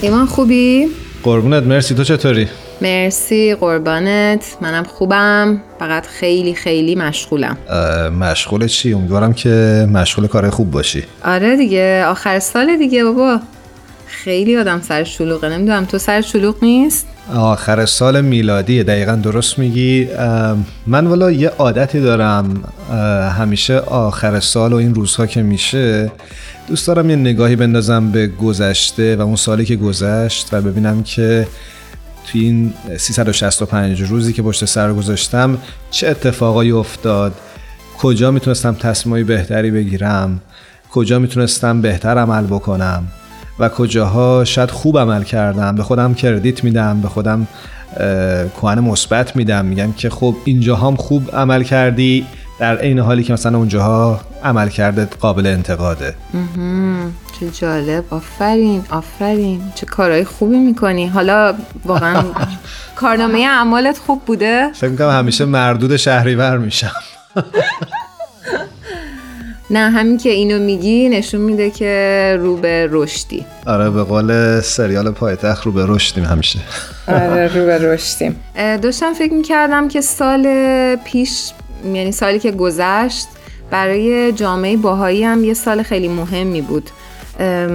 ایمان 0.00 0.26
خوبی؟ 0.26 0.86
قربونت 1.22 1.62
مرسی. 1.62 1.94
تو 1.94 2.04
چطوری؟ 2.04 2.48
مرسی 2.80 3.54
قربانت. 3.54 4.56
منم 4.60 4.84
خوبم. 4.84 5.62
فقط 5.78 6.06
خیلی 6.06 6.54
خیلی 6.54 6.94
مشغولم. 6.94 7.56
مشغول 8.20 8.66
چی؟ 8.66 8.92
امیدوارم 8.92 9.32
که 9.32 9.86
مشغول 9.92 10.26
کار 10.26 10.50
خوب 10.50 10.70
باشی. 10.70 11.04
آره 11.24 11.56
دیگه. 11.56 12.04
آخر 12.06 12.38
سال 12.38 12.76
دیگه 12.76 13.04
بابا. 13.04 13.40
خیلی 14.06 14.56
آدم 14.56 14.80
سر 14.80 15.04
شلوغه. 15.04 15.48
نمی‌دونم 15.48 15.84
تو 15.84 15.98
سر 15.98 16.20
شلوغ 16.20 16.56
نیست؟ 16.62 17.06
آخر 17.34 17.86
سال 17.86 18.20
میلادی 18.20 18.82
دقیقا 18.82 19.12
درست 19.12 19.58
میگی. 19.58 20.08
من 20.86 21.06
والا 21.06 21.30
یه 21.30 21.48
عادتی 21.48 22.00
دارم. 22.00 22.64
همیشه 23.38 23.78
آخر 23.78 24.40
سال 24.40 24.72
و 24.72 24.76
این 24.76 24.94
روزها 24.94 25.26
که 25.26 25.42
میشه 25.42 26.10
دوست 26.68 26.86
دارم 26.86 27.10
یه 27.10 27.16
نگاهی 27.16 27.56
بندازم 27.56 28.10
به 28.10 28.26
گذشته 28.26 29.16
و 29.16 29.20
اون 29.20 29.36
سالی 29.36 29.64
که 29.64 29.76
گذشت 29.76 30.48
و 30.52 30.60
ببینم 30.60 31.02
که 31.02 31.48
توی 32.26 32.40
این 32.40 32.74
365 32.96 34.02
روزی 34.02 34.32
که 34.32 34.42
پشت 34.42 34.64
سر 34.64 34.92
گذاشتم 34.92 35.58
چه 35.90 36.08
اتفاقایی 36.08 36.70
افتاد 36.70 37.32
کجا 37.98 38.30
می‌تونستم 38.30 38.74
تصمیمای 38.74 39.24
بهتری 39.24 39.70
بگیرم 39.70 40.40
کجا 40.90 41.18
می‌تونستم 41.18 41.80
بهتر 41.80 42.18
عمل 42.18 42.46
بکنم 42.46 43.04
و 43.58 43.68
کجاها 43.68 44.44
شاید 44.44 44.70
خوب 44.70 44.98
عمل 44.98 45.22
کردم. 45.22 45.74
به 45.76 45.82
خودم 45.82 46.14
کردیت 46.14 46.64
میدم 46.64 47.00
به 47.00 47.08
خودم 47.08 47.46
کوهن 48.56 48.80
مثبت 48.80 49.36
میدم. 49.36 49.64
میگم 49.64 49.92
که 49.92 50.10
خب 50.10 50.36
اینجا 50.44 50.76
هم 50.76 50.96
خوب 50.96 51.30
عمل 51.36 51.62
کردی 51.62 52.26
در 52.58 52.76
عین 52.76 52.98
حالی 52.98 53.22
که 53.22 53.32
مثلا 53.32 53.58
اونجاها 53.58 54.20
عمل 54.46 54.68
کرده 54.68 55.04
قابل 55.04 55.46
انتقاده. 55.46 56.14
چه 57.40 57.50
جالب. 57.50 58.04
آفرین 58.10 58.84
آفرین. 58.90 59.60
چه 59.74 59.86
کارهای 59.86 60.24
خوبی 60.24 60.58
می‌کنی. 60.58 61.06
حالا 61.06 61.54
واقعا 61.84 62.22
کارنامه 63.00 63.38
اعمالت 63.38 63.98
خوب 63.98 64.22
بوده. 64.26 64.72
فکر 64.72 64.90
می‌کنم 64.90 65.10
همیشه 65.10 65.44
مردود 65.44 65.96
شهریور 65.96 66.58
میشم. 66.58 66.92
نه 69.70 69.90
همین 69.90 70.18
که 70.18 70.30
اینو 70.30 70.58
میگی 70.58 71.08
نشون 71.08 71.40
میده 71.40 71.70
که 71.70 72.36
رو 72.40 72.56
به 72.56 72.88
رشدی. 72.90 73.46
آره 73.66 73.90
به 73.90 74.02
قول 74.02 74.60
سریال 74.60 75.10
پایتخت 75.10 75.66
رو 75.66 75.72
به 75.72 75.84
رشدیم 75.88 76.24
همیشه. 76.24 76.58
آره 77.08 77.48
رو 77.54 77.66
به 77.66 77.78
رشدیم. 77.78 78.36
داشتم 78.82 79.12
فکر 79.12 79.32
می‌کردم 79.32 79.88
که 79.88 80.00
سال 80.00 80.46
پیش 80.96 81.50
یعنی 81.84 82.12
سالی 82.12 82.38
که 82.38 82.50
گذشت 82.50 83.26
برای 83.70 84.32
جامعه 84.32 84.76
باهایی 84.76 85.24
هم 85.24 85.44
یه 85.44 85.54
سال 85.54 85.82
خیلی 85.82 86.08
مهمی 86.08 86.60
بود. 86.60 86.90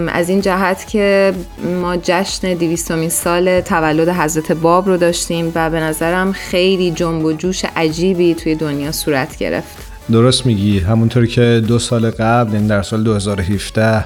از 0.08 0.30
این 0.30 0.42
جهت 0.42 0.88
که 0.88 1.34
ما 1.82 1.98
جشن 1.98 2.54
دیویستومین 2.54 3.10
سال 3.10 3.62
تولد 3.62 4.10
حضرت 4.10 4.52
باب 4.52 4.88
رو 4.88 4.98
داشتیم 4.98 5.52
و 5.56 5.70
به 5.70 5.80
نظرم 5.80 6.32
خیلی 6.32 6.92
جنب 6.92 7.26
و 7.26 7.34
جوش 7.34 7.66
عجیبی 7.76 8.34
توی 8.34 8.56
دنیا 8.56 8.92
صورت 8.92 9.38
گرفت. 9.38 9.78
درست 10.12 10.46
میگی. 10.46 10.80
همونطوری 10.80 11.28
که 11.28 11.64
دو 11.68 11.80
سال 11.80 12.10
قبل 12.10 12.54
یعنی 12.54 12.68
در 12.68 12.82
سال 12.82 13.04
2017 13.04 14.06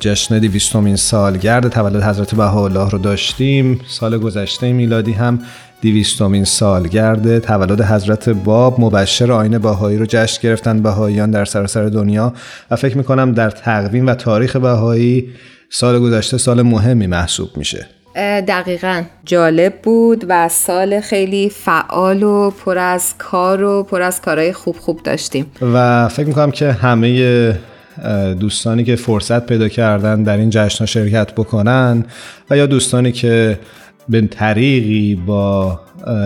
جشن 0.00 0.38
دیویستومین 0.38 0.96
سالگرد 0.96 1.68
تولد 1.68 2.02
حضرت 2.02 2.34
بهاءالله 2.34 2.90
رو 2.90 2.98
داشتیم. 2.98 3.80
سال 3.86 4.18
گذشته 4.18 4.72
میلادی 4.72 5.12
هم 5.12 5.38
دیویستومین 5.80 6.44
سالگرد 6.44 7.38
تولد 7.38 7.80
حضرت 7.80 8.28
باب 8.28 8.80
مبشر 8.80 9.32
آین 9.32 9.58
باهایی 9.58 9.98
رو 9.98 10.06
جشن 10.08 10.42
گرفتن 10.42 10.82
بهاییان 10.82 11.30
در 11.30 11.44
سراسر 11.44 11.84
دنیا 11.84 12.32
و 12.70 12.76
فکر 12.76 12.96
می‌کنم 12.96 13.32
در 13.32 13.50
تقویم 13.50 14.06
و 14.06 14.14
تاریخ 14.14 14.56
بهایی 14.56 15.28
سال 15.70 15.98
گذشته 15.98 16.38
سال 16.38 16.62
مهمی 16.62 17.06
محسوب 17.06 17.48
میشه. 17.56 17.86
دقیقا. 18.48 19.02
جالب 19.24 19.74
بود 19.82 20.24
و 20.28 20.48
سال 20.48 21.00
خیلی 21.00 21.50
فعال 21.50 22.22
و 22.22 22.50
پر 22.50 22.78
از 22.78 23.14
کار 23.18 23.62
و 23.62 23.82
پر 23.82 24.02
از 24.02 24.20
کارهای 24.20 24.52
خوب 24.52 24.76
خوب 24.76 25.00
داشتیم. 25.02 25.46
و 25.74 26.08
فکر 26.08 26.26
می‌کنم 26.26 26.50
که 26.50 26.72
همه 26.72 27.58
دوستانی 28.40 28.84
که 28.84 28.96
فرصت 28.96 29.46
پیدا 29.46 29.68
کردن 29.68 30.22
در 30.22 30.36
این 30.36 30.50
جشن 30.50 30.86
شرکت 30.86 31.32
بکنن 31.32 32.04
و 32.50 32.56
یا 32.56 32.66
دوستانی 32.66 33.12
که 33.12 33.58
به 34.08 34.20
طریقی 34.20 35.14
با 35.26 35.80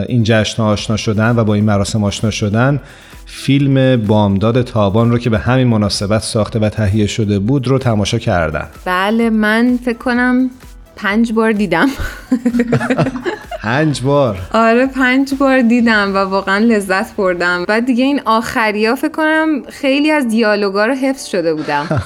این 0.08 0.22
جشن 0.24 0.62
آشنا 0.62 0.96
شدن 0.96 1.36
و 1.36 1.44
با 1.44 1.54
این 1.54 1.64
مراسم 1.64 2.04
آشنا 2.04 2.30
شدن 2.30 2.80
فیلم 3.26 3.96
بامداد 3.96 4.62
تابان 4.62 5.10
رو 5.10 5.18
که 5.18 5.30
به 5.30 5.38
همین 5.38 5.66
مناسبت 5.66 6.22
ساخته 6.22 6.58
و 6.58 6.68
تهیه 6.68 7.06
شده 7.06 7.38
بود 7.38 7.68
رو 7.68 7.78
تماشا 7.78 8.18
کردن. 8.18 8.68
بله 8.84 9.30
من 9.30 9.78
فکر 9.84 9.98
کنم 9.98 10.50
پنج 10.96 11.32
بار 11.32 11.52
دیدم. 11.52 11.88
پنج 13.62 14.02
بار. 14.02 14.38
آره 14.52 14.86
پنج 14.86 15.34
بار 15.34 15.62
دیدم 15.62 16.14
و 16.14 16.18
واقعا 16.18 16.58
لذت 16.58 17.16
بردم. 17.16 17.64
و 17.68 17.80
دیگه 17.80 18.04
این 18.04 18.20
آخری 18.24 18.86
ها 18.86 18.94
فکر 18.94 19.12
کنم 19.12 19.62
خیلی 19.68 20.10
از 20.10 20.28
دیالوگا 20.28 20.86
رو 20.86 20.94
حفظ 20.94 21.26
شده 21.26 21.54
بودم. 21.54 21.86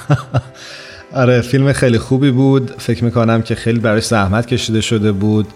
آره 1.13 1.41
فیلم 1.41 1.73
خیلی 1.73 1.97
خوبی 1.97 2.31
بود. 2.31 2.71
فکر 2.77 3.03
می‌کنم 3.03 3.41
که 3.41 3.55
خیلی 3.55 3.79
برای 3.79 4.01
زحمت 4.01 4.47
کشیده 4.47 4.81
شده 4.81 5.11
بود. 5.11 5.47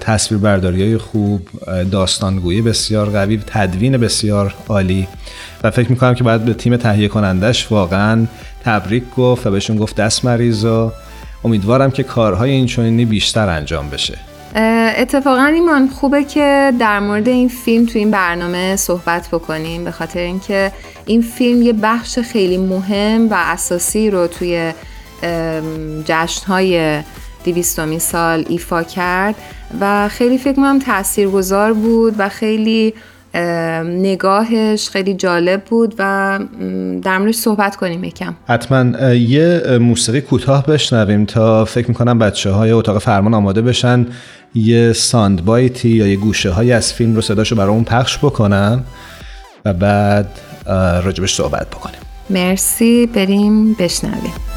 تصویر 0.00 0.40
برداری 0.40 0.82
های 0.82 0.98
خوب 0.98 1.48
داستانگویی 1.90 2.62
بسیار 2.62 3.10
قوی 3.10 3.40
تدوین 3.46 3.96
بسیار 3.96 4.54
عالی. 4.68 5.08
و 5.62 5.70
فکر 5.70 5.90
می‌کنم 5.90 6.14
که 6.14 6.24
باید 6.24 6.44
به 6.44 6.54
تیم 6.54 6.76
تهیه 6.76 7.08
کنندش 7.08 7.72
واقعا 7.72 8.26
تبریک 8.64 9.02
گفت 9.16 9.46
و 9.46 9.50
بهشون 9.50 9.76
گفت 9.76 9.96
دست 9.96 10.24
مریض 10.24 10.64
و 10.64 10.92
امیدوارم 11.44 11.90
که 11.90 12.02
کارهای 12.02 12.50
این 12.50 12.66
چونینی 12.66 13.04
بیشتر 13.04 13.48
انجام 13.48 13.90
بشه. 13.90 14.18
اتفاقا 14.96 15.44
ایمان 15.44 15.88
خوبه 15.88 16.24
که 16.24 16.72
در 16.80 17.00
مورد 17.00 17.28
این 17.28 17.48
فیلم 17.48 17.86
تو 17.86 17.98
این 17.98 18.10
برنامه 18.10 18.76
صحبت 18.76 19.28
بکنیم 19.28 19.84
به 19.84 19.90
خاطر 19.90 20.20
اینکه 20.20 20.72
این 21.06 21.22
فیلم 21.22 21.62
یه 21.62 21.72
بخش 21.72 22.18
خیلی 22.18 22.56
مهم 22.58 23.28
و 23.30 23.34
اساسی 23.36 24.10
رو 24.10 24.26
توی 24.26 24.72
جشنهای 26.04 27.02
دیویستومی 27.44 27.98
سال 27.98 28.44
ایفا 28.48 28.82
کرد. 28.82 29.34
و 29.80 30.08
خیلی 30.08 30.38
فکر 30.38 30.52
کنم 30.52 30.78
تاثیرگذار 30.78 31.72
بود 31.72 32.14
و 32.18 32.28
خیلی 32.28 32.94
نگاهش 33.84 34.88
خیلی 34.88 35.14
جالب 35.14 35.64
بود 35.64 35.94
و 35.98 36.38
در 37.02 37.18
موردش 37.18 37.34
صحبت 37.34 37.76
کنیم 37.76 38.04
یکم. 38.04 38.34
حتما 38.48 39.12
یه 39.14 39.62
موسیقی 39.80 40.20
کوتاه 40.20 40.66
بشنویم 40.66 41.24
تا 41.24 41.64
فکر 41.64 41.88
می‌کنم 41.88 42.18
بچه 42.18 42.50
های 42.50 42.70
اتاق 42.70 42.98
فرمان 42.98 43.34
آماده 43.34 43.62
بشن 43.62 44.06
یه 44.54 44.92
ساند 44.92 45.44
بایتی 45.44 45.88
یا 45.88 46.06
یه 46.06 46.16
گوشه 46.16 46.50
های 46.50 46.72
از 46.72 46.92
فیلم 46.92 47.14
رو 47.14 47.20
صداشو 47.20 47.56
برای 47.56 47.70
اون 47.70 47.84
پخش 47.84 48.18
بکنن 48.18 48.84
و 49.64 49.72
بعد 49.72 50.28
راجبش 51.04 51.34
صحبت 51.34 51.66
بکنیم. 51.70 52.00
مرسی 52.30 53.06
بریم 53.06 53.72
بشنویم. 53.72 54.55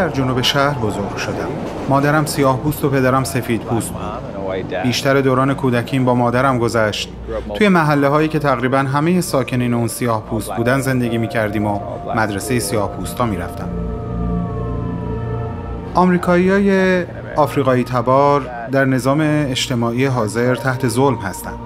در 0.00 0.08
جنوب 0.08 0.40
شهر 0.40 0.78
بزرگ 0.78 1.16
شدم. 1.16 1.48
مادرم 1.88 2.26
سیاه 2.26 2.58
پوست 2.58 2.84
و 2.84 2.88
پدرم 2.90 3.24
سفید 3.24 3.60
پوست 3.60 3.92
بود. 3.92 4.74
بیشتر 4.82 5.20
دوران 5.20 5.54
کودکیم 5.54 6.04
با 6.04 6.14
مادرم 6.14 6.58
گذشت. 6.58 7.12
توی 7.54 7.68
محله 7.68 8.08
هایی 8.08 8.28
که 8.28 8.38
تقریبا 8.38 8.78
همه 8.78 9.20
ساکنین 9.20 9.74
اون 9.74 9.88
سیاه 9.88 10.22
پوست 10.22 10.56
بودن 10.56 10.80
زندگی 10.80 11.18
می 11.18 11.28
کردیم 11.28 11.66
و 11.66 11.80
مدرسه 12.16 12.58
سیاه 12.58 12.88
پوستا 12.90 13.26
می 13.26 13.36
رفتم 13.36 13.68
آمریکایی 15.94 16.50
های 16.50 17.04
آفریقایی 17.36 17.84
تبار 17.84 18.50
در 18.72 18.84
نظام 18.84 19.20
اجتماعی 19.22 20.06
حاضر 20.06 20.54
تحت 20.54 20.88
ظلم 20.88 21.16
هستند 21.16 21.58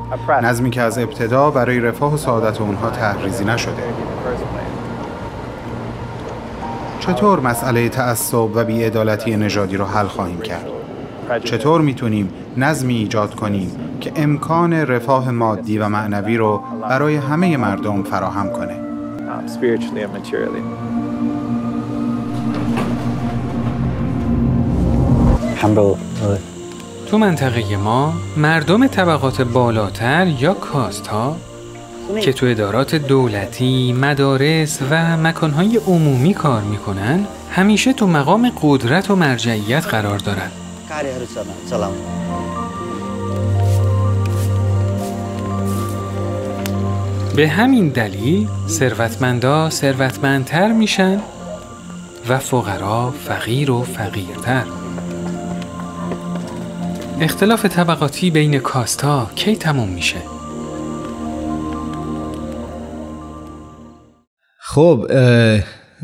نظمی 0.43 0.71
که 0.71 0.83
از 0.83 0.99
ابتدا 0.99 1.51
برای 1.51 1.81
رفاه 1.81 2.15
و 2.15 2.17
سعادت 2.17 2.61
اونها 2.61 2.91
تحریزی 2.91 3.45
نشده. 3.45 3.83
چطور 7.07 7.41
مسئله 7.41 7.89
تعصب 7.89 8.57
و 8.57 8.65
بیعدالتی 8.65 9.37
نژادی 9.37 9.77
رو 9.77 9.85
حل 9.85 10.07
خواهیم 10.07 10.41
کرد؟ 10.41 10.67
چطور 11.45 11.81
می‌تونیم 11.81 12.31
نظمی 12.57 12.97
ایجاد 12.97 13.35
کنیم 13.35 13.71
که 14.01 14.13
امکان 14.17 14.73
رفاه 14.73 15.31
مادی 15.31 15.79
و 15.79 15.89
معنوی 15.89 16.37
رو 16.37 16.63
برای 16.89 17.17
همه 17.17 17.57
مردم 17.57 18.03
فراهم 18.03 18.51
کنه؟ 18.51 18.77
تو 27.07 27.19
منطقه 27.19 27.77
ما 27.77 28.13
مردم 28.37 28.87
طبقات 28.87 29.43
بالاتر 29.43 30.27
یا 30.27 30.55
کاست 30.55 31.07
ها 31.07 31.37
که 32.21 32.33
تو 32.33 32.47
ادارات 32.47 32.95
دولتی، 32.95 33.93
مدارس 33.93 34.79
و 34.91 35.17
مکانهای 35.17 35.77
عمومی 35.77 36.35
کار 36.35 36.63
می‌کنن 36.63 37.27
همیشه 37.51 37.93
تو 37.93 38.07
مقام 38.07 38.53
قدرت 38.63 39.11
و 39.11 39.17
مرجعیت 39.17 39.87
قرار 39.87 40.19
دارن. 40.19 40.51
به 47.37 47.49
همین 47.49 47.89
دلیل 47.89 48.49
ثروتمندا 48.69 49.71
ثروتمندتر 49.71 50.73
میشن 50.73 51.21
و 52.29 52.39
فقرا 52.39 53.15
فقیر 53.25 53.71
و 53.71 53.83
فقیرتر. 53.83 54.65
اختلاف 57.21 57.67
طبقاتی 57.67 58.31
بین 58.31 58.59
کاستا 58.59 59.31
کی 59.35 59.57
تموم 59.57 59.89
میشه؟ 59.89 60.19
خب 64.75 65.07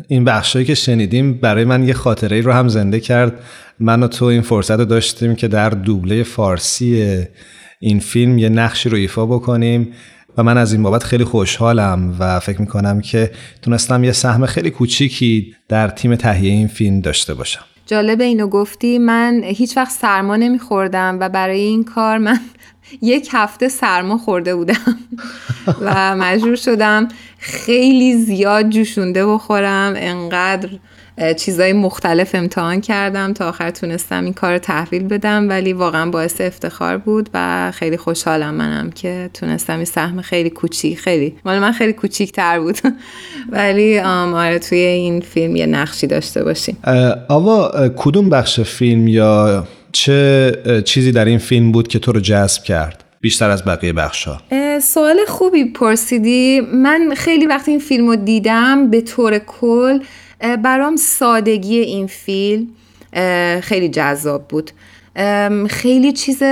این 0.09 0.25
بخشایی 0.25 0.65
که 0.65 0.75
شنیدیم 0.75 1.33
برای 1.33 1.65
من 1.65 1.89
یه 1.89 1.95
خاطره 1.95 2.41
رو 2.41 2.53
هم 2.53 2.69
زنده 2.69 3.01
کرد. 3.01 3.33
من 3.81 4.03
و 4.03 4.07
تو 4.07 4.25
این 4.25 4.43
فرصت 4.43 4.79
رو 4.79 4.85
داشتیم 4.85 5.35
که 5.35 5.49
در 5.49 5.71
دوبله 5.71 6.23
فارسی 6.23 7.19
این 7.81 8.01
فیلم 8.01 8.39
یه 8.39 8.49
نقشی 8.49 8.89
رو 8.89 8.97
ایفا 8.97 9.27
بکنیم 9.27 9.93
و 10.39 10.43
من 10.43 10.59
از 10.59 10.73
این 10.73 10.83
بابت 10.83 11.03
خیلی 11.03 11.25
خوشحالم 11.25 12.17
و 12.19 12.41
فکر 12.41 12.61
می‌کنم 12.61 13.01
که 13.01 13.31
تونستم 13.63 14.05
یه 14.05 14.13
سهم 14.13 14.47
خیلی 14.47 14.71
کوچیکی 14.71 15.55
در 15.69 15.89
تیم 15.89 16.17
تهیه 16.17 16.51
این 16.51 16.69
فیلم 16.69 17.01
داشته 17.01 17.35
باشم. 17.35 17.65
جالب 17.87 18.21
اینو 18.21 18.47
گفتی 18.47 18.99
من 18.99 19.41
هیچ 19.45 19.77
وقت 19.77 19.91
سرما 19.91 20.37
نمیخوردم 20.37 21.17
و 21.21 21.29
برای 21.29 21.61
این 21.61 21.85
کار 21.85 22.19
من 22.19 22.41
یک 23.03 23.29
هفته 23.33 23.69
سرما 23.69 24.19
خورده 24.19 24.55
بودم 24.55 24.97
و 25.81 26.17
مجبور 26.17 26.57
شدم 26.57 27.09
خیلی 27.39 28.17
زیاد 28.17 28.71
جوشونده 28.71 29.27
بخورم. 29.27 29.93
انقدر 29.97 30.69
چیزای 31.37 31.73
مختلف 31.73 32.35
امتحان 32.35 32.81
کردم 32.81 33.33
تا 33.33 33.49
آخر 33.49 33.71
تونستم 33.71 34.25
این 34.25 34.33
کار 34.33 34.59
تحویل 34.59 35.03
بدم 35.03 35.49
ولی 35.49 35.73
واقعا 35.73 36.11
باعث 36.11 36.41
افتخار 36.41 36.99
بود 36.99 37.31
و 37.35 37.71
خیلی 37.75 37.97
خوشحالم 37.97 38.55
منم 38.55 38.91
که 38.91 39.31
تونستم 39.35 39.77
این 39.77 39.85
سهم 39.85 40.23
خیلی 40.23 40.51
کوچیک 40.51 40.99
خیلی 40.99 41.35
مال 41.45 41.59
من 41.59 41.73
خیلی 41.73 41.93
کوچیک 41.93 42.33
تر 42.33 42.61
بود. 42.61 42.79
ولی 43.53 43.99
آره 43.99 44.59
توی 44.59 44.79
این 44.79 45.21
فیلم 45.21 45.57
یه 45.57 45.67
نقشی 45.67 46.07
داشته 46.07 46.45
باشیم. 46.45 46.77
آوا 47.29 47.89
کدوم 47.97 48.31
بخش 48.31 48.61
فیلم 48.61 49.09
یا 49.09 49.65
چه 49.93 50.83
چیزی 50.85 51.13
در 51.13 51.25
این 51.25 51.39
فیلم 51.39 51.73
بود 51.73 51.89
که 51.89 51.99
تو 51.99 52.13
رو 52.13 52.21
جذب 52.21 52.63
کرد؟ 52.63 53.05
بیشتر 53.21 53.51
از 53.51 53.65
بقیه 53.65 53.93
بخش 53.93 54.29
ها 54.29 54.41
سوال 54.81 55.17
خوبی 55.29 55.65
پرسیدی. 55.65 56.61
من 56.61 57.15
خیلی 57.17 57.47
وقتی 57.47 57.71
این 57.71 57.81
فیلم 57.81 58.07
رو 58.07 58.17
دیدم 58.17 58.91
به 58.91 59.01
طور 59.01 59.39
کل 59.39 59.99
برام 60.41 60.97
سادگی 60.97 61.79
این 61.79 62.07
فیلم 62.07 62.67
خیلی 63.61 63.89
جذاب 63.89 64.49
بود. 64.49 64.71
خیلی 65.69 66.13
چیز 66.13 66.43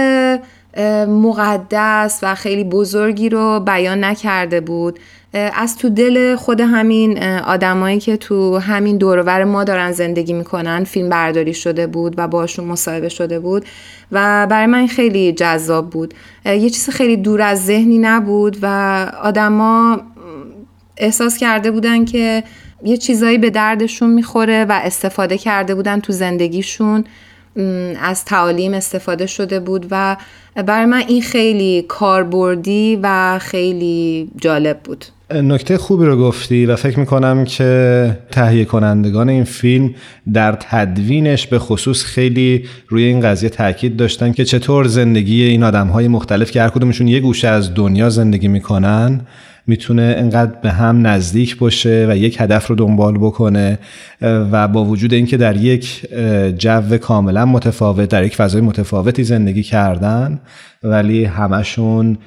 مقدس 1.09 2.18
و 2.22 2.35
خیلی 2.35 2.64
بزرگی 2.64 3.29
رو 3.29 3.61
بیان 3.61 4.05
نکرده 4.05 4.61
بود. 4.61 4.99
از 5.33 5.79
تو 5.79 5.89
دل 5.89 6.37
خود 6.37 6.61
همین 6.61 7.22
آدمایی 7.22 7.99
که 7.99 8.16
تو 8.16 8.59
همین 8.59 8.99
دورور 8.99 9.45
ما 9.45 9.64
دارن 9.64 9.93
زندگی 9.93 10.33
می‌کنن 10.33 10.85
فیلم 10.85 11.09
برداری 11.09 11.55
شده 11.55 11.87
بود 11.87 12.14
و 12.18 12.29
باشون 12.29 12.64
مصاحبه 12.64 13.09
شده 13.09 13.41
بود 13.41 13.64
و 14.12 14.47
برای 14.51 14.66
من 14.66 14.87
خیلی 14.87 15.33
جذاب 15.33 15.91
بود. 15.91 16.14
یه 16.45 16.70
چیز 16.70 16.91
خیلی 16.91 17.16
دور 17.16 17.43
از 17.43 17.66
ذهنی 17.66 17.99
نبود 17.99 18.59
و 18.62 18.66
آدما 19.22 20.01
احساس 20.97 21.37
کرده 21.37 21.70
بودن 21.70 22.05
که 22.05 22.45
یه 22.85 22.97
چیزایی 22.97 23.39
به 23.39 23.51
دردشون 23.51 24.11
می‌خوره 24.11 24.64
و 24.64 24.81
استفاده 24.85 25.39
کرده 25.39 25.74
بودن 25.74 26.01
تو 26.01 26.12
زندگیشون. 26.12 27.05
از 28.03 28.25
تعالیم 28.25 28.75
استفاده 28.75 29.27
شده 29.27 29.61
بود 29.61 29.87
و 29.91 30.17
برای 30.67 30.87
من 30.87 31.03
این 31.09 31.23
خیلی 31.23 31.85
کاربردی 31.89 32.99
و 33.03 33.39
خیلی 33.39 34.31
جالب 34.37 34.81
بود. 34.85 35.05
نکته 35.35 35.79
خوبی 35.79 36.05
رو 36.05 36.17
گفتی 36.17 36.67
و 36.67 36.77
فکر 36.77 36.99
می‌کنم 36.99 37.45
که 37.45 38.19
تهیه 38.31 38.65
کنندگان 38.65 39.29
این 39.29 39.45
فیلم 39.45 39.95
در 40.33 40.53
تدوینش 40.53 41.47
به 41.47 41.59
خصوص 41.59 42.05
خیلی 42.05 42.65
روی 42.89 43.05
این 43.05 43.21
قضیه 43.21 43.49
تاکید 43.49 43.97
داشتن 43.97 44.33
که 44.33 44.45
چطور 44.45 44.87
زندگی 44.87 45.43
این 45.43 45.63
آدم 45.63 45.87
های 45.87 46.09
مختلف 46.09 46.51
که 46.51 46.63
هر 46.63 46.69
کدومشون 46.69 47.09
یه 47.09 47.21
گوشه 47.21 47.49
از 47.49 47.75
دنیا 47.75 48.11
زندگی 48.11 48.49
می‌کنن 48.49 49.21
می‌تونه 49.69 50.14
انقدر 50.19 50.53
به 50.62 50.71
هم 50.71 51.07
نزدیک 51.07 51.59
باشه 51.59 52.07
و 52.11 52.16
یک 52.16 52.41
هدف 52.41 52.66
رو 52.66 52.77
دنبال 52.77 53.19
بکنه 53.19 53.79
و 54.23 54.69
با 54.69 54.85
وجود 54.85 55.12
اینکه 55.12 55.37
در 55.37 55.57
یک 55.57 56.07
جو 56.59 56.97
کاملا 56.97 57.45
متفاوت 57.45 58.09
در 58.09 58.25
یک 58.25 58.37
فضای 58.37 58.61
متفاوتی 58.61 59.25
زندگی 59.25 59.62
کردن 59.62 60.41
ولی 60.83 61.25
همشون 61.25 62.19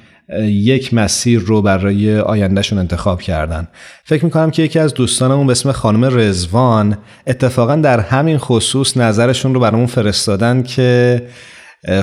یک 0.44 0.94
مسیر 0.94 1.40
رو 1.40 1.62
برای 1.62 2.18
آیندهشون 2.18 2.78
انتخاب 2.78 3.20
کردن. 3.20 3.68
فکر 4.04 4.24
می‌کنم 4.24 4.50
که 4.50 4.62
یکی 4.62 4.78
از 4.78 4.94
دوستانمون 4.94 5.46
به 5.46 5.50
اسم 5.50 5.72
خانم 5.72 6.18
رزوان 6.18 6.96
اتفاقا 7.26 7.76
در 7.76 8.00
همین 8.00 8.38
خصوص 8.38 8.96
نظرشون 8.96 9.54
رو 9.54 9.60
برامون 9.60 9.86
فرستادن 9.86 10.62
که 10.62 11.22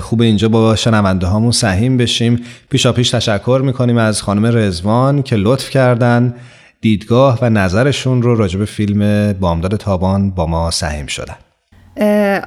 خوب 0.02 0.22
اینجا 0.22 0.50
با 0.50 0.76
شنونده 0.76 1.28
هامون 1.28 1.52
سهیم 1.52 1.98
بشیم. 1.98 2.46
پیشا 2.70 2.94
پیش 2.94 3.10
تشکر 3.10 3.62
می‌کنیم 3.66 3.98
از 3.98 4.22
خانم 4.22 4.46
رزوان 4.46 5.24
که 5.24 5.36
لطف 5.36 5.70
کردن 5.70 6.36
دیدگاه 6.82 7.40
و 7.42 7.50
نظرشون 7.50 8.22
رو 8.22 8.36
راجب 8.36 8.66
فیلم 8.66 9.34
بامداد 9.34 9.76
تابان 9.76 10.32
با 10.32 10.46
ما 10.46 10.72
سهیم 10.72 11.06
شدن. 11.06 11.36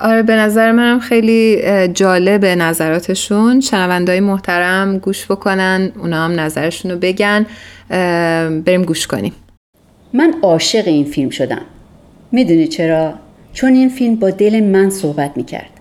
آره 0.01 0.23
به 0.23 0.37
نظر 0.37 0.73
منم 0.73 1.01
خیلی 1.01 1.63
جالب 1.89 2.45
نظراتشون. 2.45 3.61
شنوندهای 3.61 4.21
محترم 4.21 4.99
گوش 4.99 5.27
بکنن 5.27 5.93
اونا 5.99 6.25
هم 6.25 6.41
نظرشون 6.41 6.91
رو 6.91 6.99
بگن. 6.99 7.47
بریم 8.65 8.83
گوش 8.83 9.07
کنیم. 9.07 9.33
من 10.15 10.35
عاشق 10.43 10.83
این 10.87 11.05
فیلم 11.05 11.31
شدم. 11.31 11.63
می‌دونی 12.33 12.69
چرا؟ 12.69 13.15
چون 13.53 13.73
این 13.73 13.89
فیلم 13.89 14.17
با 14.17 14.31
دل 14.31 14.61
من 14.61 14.91
صحبت 14.91 15.33
می‌کرد. 15.37 15.72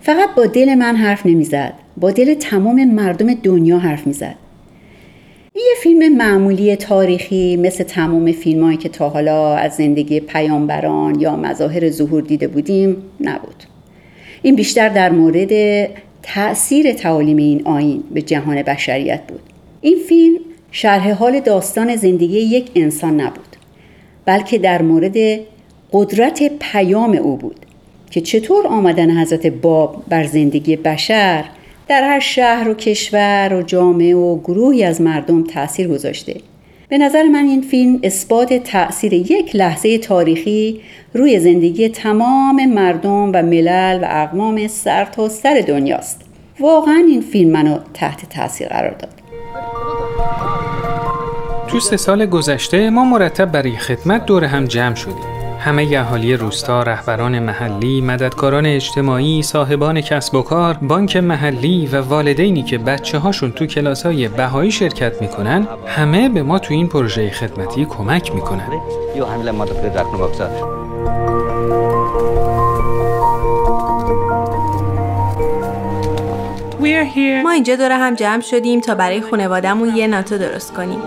فقط 0.00 0.34
با 0.36 0.46
دل 0.46 0.74
من 0.74 0.96
حرف 0.96 1.26
نمی‌زد. 1.26 1.72
با 1.96 2.10
دل 2.10 2.34
تمام 2.34 2.84
مردم 2.84 3.34
دنیا 3.34 3.78
حرف 3.78 4.06
می‌زد. 4.06 4.34
یه 5.54 5.74
فیلم 5.82 6.16
معمولی 6.16 6.76
تاریخی 6.76 7.56
مثل 7.56 7.84
تمام 7.84 8.32
فیلمهایی 8.32 8.76
که 8.76 8.88
تا 8.88 9.08
حالا 9.08 9.56
از 9.56 9.72
زندگی 9.72 10.20
پیامبران 10.20 11.20
یا 11.20 11.36
مظاهر 11.36 11.90
ظهور 11.90 12.22
دیده 12.22 12.48
بودیم 12.48 12.96
نبود. 13.20 13.64
این 14.42 14.56
بیشتر 14.56 14.88
در 14.88 15.10
مورد 15.10 15.50
تأثیر 16.22 16.92
تعالیم 16.92 17.36
این 17.36 17.62
آین 17.64 18.02
به 18.14 18.22
جهان 18.22 18.62
بشریت 18.62 19.20
بود. 19.28 19.40
این 19.80 19.98
فیلم 20.08 20.38
شرح 20.70 21.12
حال 21.12 21.40
داستان 21.40 21.96
زندگی 21.96 22.38
یک 22.38 22.70
انسان 22.74 23.20
نبود 23.20 23.56
بلکه 24.24 24.58
در 24.58 24.82
مورد 24.82 25.16
قدرت 25.92 26.58
پیام 26.58 27.12
او 27.12 27.36
بود. 27.36 27.66
که 28.10 28.20
چطور 28.20 28.66
آمدن 28.66 29.10
حضرت 29.10 29.46
باب 29.46 30.02
بر 30.08 30.24
زندگی 30.24 30.76
بشر 30.76 31.44
در 31.88 32.02
هر 32.02 32.20
شهر 32.20 32.68
و 32.68 32.74
کشور 32.74 33.54
و 33.54 33.62
جامعه 33.62 34.16
و 34.16 34.38
گروهی 34.38 34.84
از 34.84 35.00
مردم 35.00 35.44
تاثیر 35.44 35.88
گذاشته. 35.88 36.36
به 36.88 36.98
نظر 36.98 37.22
من 37.22 37.44
این 37.44 37.60
فیلم 37.60 37.98
اثبات 38.02 38.52
تاثیر 38.52 39.12
یک 39.12 39.56
لحظه 39.56 39.98
تاریخی 39.98 40.80
روی 41.14 41.40
زندگی 41.40 41.88
تمام 41.88 42.66
مردم 42.66 43.32
و 43.34 43.42
ملل 43.42 43.98
و 44.02 44.06
اقوام 44.10 44.68
سر 44.68 45.04
تا 45.04 45.28
سر 45.28 45.64
دنیاست. 45.68 46.20
واقعا 46.60 47.04
این 47.08 47.20
فیلم 47.20 47.50
منو 47.50 47.78
تحت 47.94 48.28
تاثیر 48.28 48.68
قرار 48.68 48.94
داد. 48.94 49.12
تو 51.68 51.80
سه 51.80 51.96
سال 51.96 52.26
گذشته 52.26 52.90
ما 52.90 53.04
مرتب 53.04 53.52
برای 53.52 53.76
خدمت 53.76 54.26
دور 54.26 54.44
هم 54.44 54.64
جمع 54.64 54.94
شدیم. 54.94 55.39
همه 55.60 55.88
اهالی 55.98 56.36
روستا، 56.36 56.82
رهبران 56.82 57.38
محلی، 57.38 58.00
مددکاران 58.00 58.66
اجتماعی، 58.66 59.42
صاحبان 59.42 60.00
کسب 60.00 60.34
و 60.34 60.42
کار، 60.42 60.74
بانک 60.74 61.16
محلی 61.16 61.86
و 61.86 62.02
والدینی 62.02 62.62
که 62.62 62.78
بچه 62.78 63.18
هاشون 63.18 63.52
تو 63.52 63.66
کلاس 63.66 64.06
های 64.06 64.28
بهایی 64.28 64.70
شرکت 64.70 65.22
می‌کنن 65.22 65.68
همه 65.86 66.28
به 66.28 66.42
ما 66.42 66.58
تو 66.58 66.74
این 66.74 66.88
پروژه 66.88 67.30
خدمتی 67.30 67.84
کمک 67.84 68.34
می‌کنن 68.34 68.68
ما 77.44 77.50
اینجا 77.50 77.76
دور 77.76 77.92
هم 77.92 78.14
جمع 78.14 78.40
شدیم 78.40 78.80
تا 78.80 78.94
برای 78.94 79.20
خانوادهمون 79.20 79.96
یه 79.96 80.06
ناتو 80.06 80.38
درست 80.38 80.74
کنیم. 80.74 80.98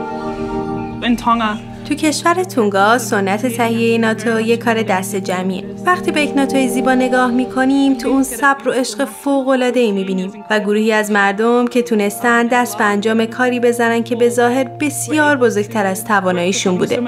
تو 1.84 1.96
کشور 1.96 2.44
تونگا 2.44 2.98
سنت 2.98 3.46
تهیه 3.46 3.98
ناتو 3.98 4.40
یه 4.40 4.58
کار 4.58 4.82
دست 4.82 5.16
جمعیه. 5.16 5.66
وقتی 5.86 6.12
به 6.12 6.22
یک 6.22 6.36
ناتوی 6.36 6.68
زیبا 6.68 6.94
نگاه 6.94 7.32
می‌کنیم 7.32 7.98
تو 7.98 8.10
اون 8.10 8.24
صبر 8.24 8.68
و 8.68 8.72
عشق 8.72 9.06
فوق 9.06 9.48
العاده 9.48 9.80
ای 9.80 9.92
می‌بینیم 9.92 10.46
و 10.50 10.60
گروهی 10.60 10.92
از 10.92 11.12
مردم 11.12 11.68
که 11.68 11.82
تونستن 11.82 12.48
دست 12.48 12.78
به 12.78 12.84
انجام 12.84 13.26
کاری 13.26 13.60
بزنن 13.60 14.04
که 14.04 14.16
به 14.16 14.30
ظاهر 14.30 14.64
بسیار 14.64 15.38
بزرگتر 15.38 15.86
از 15.86 16.06
تواناییشون 16.06 16.78
بوده. 16.78 17.00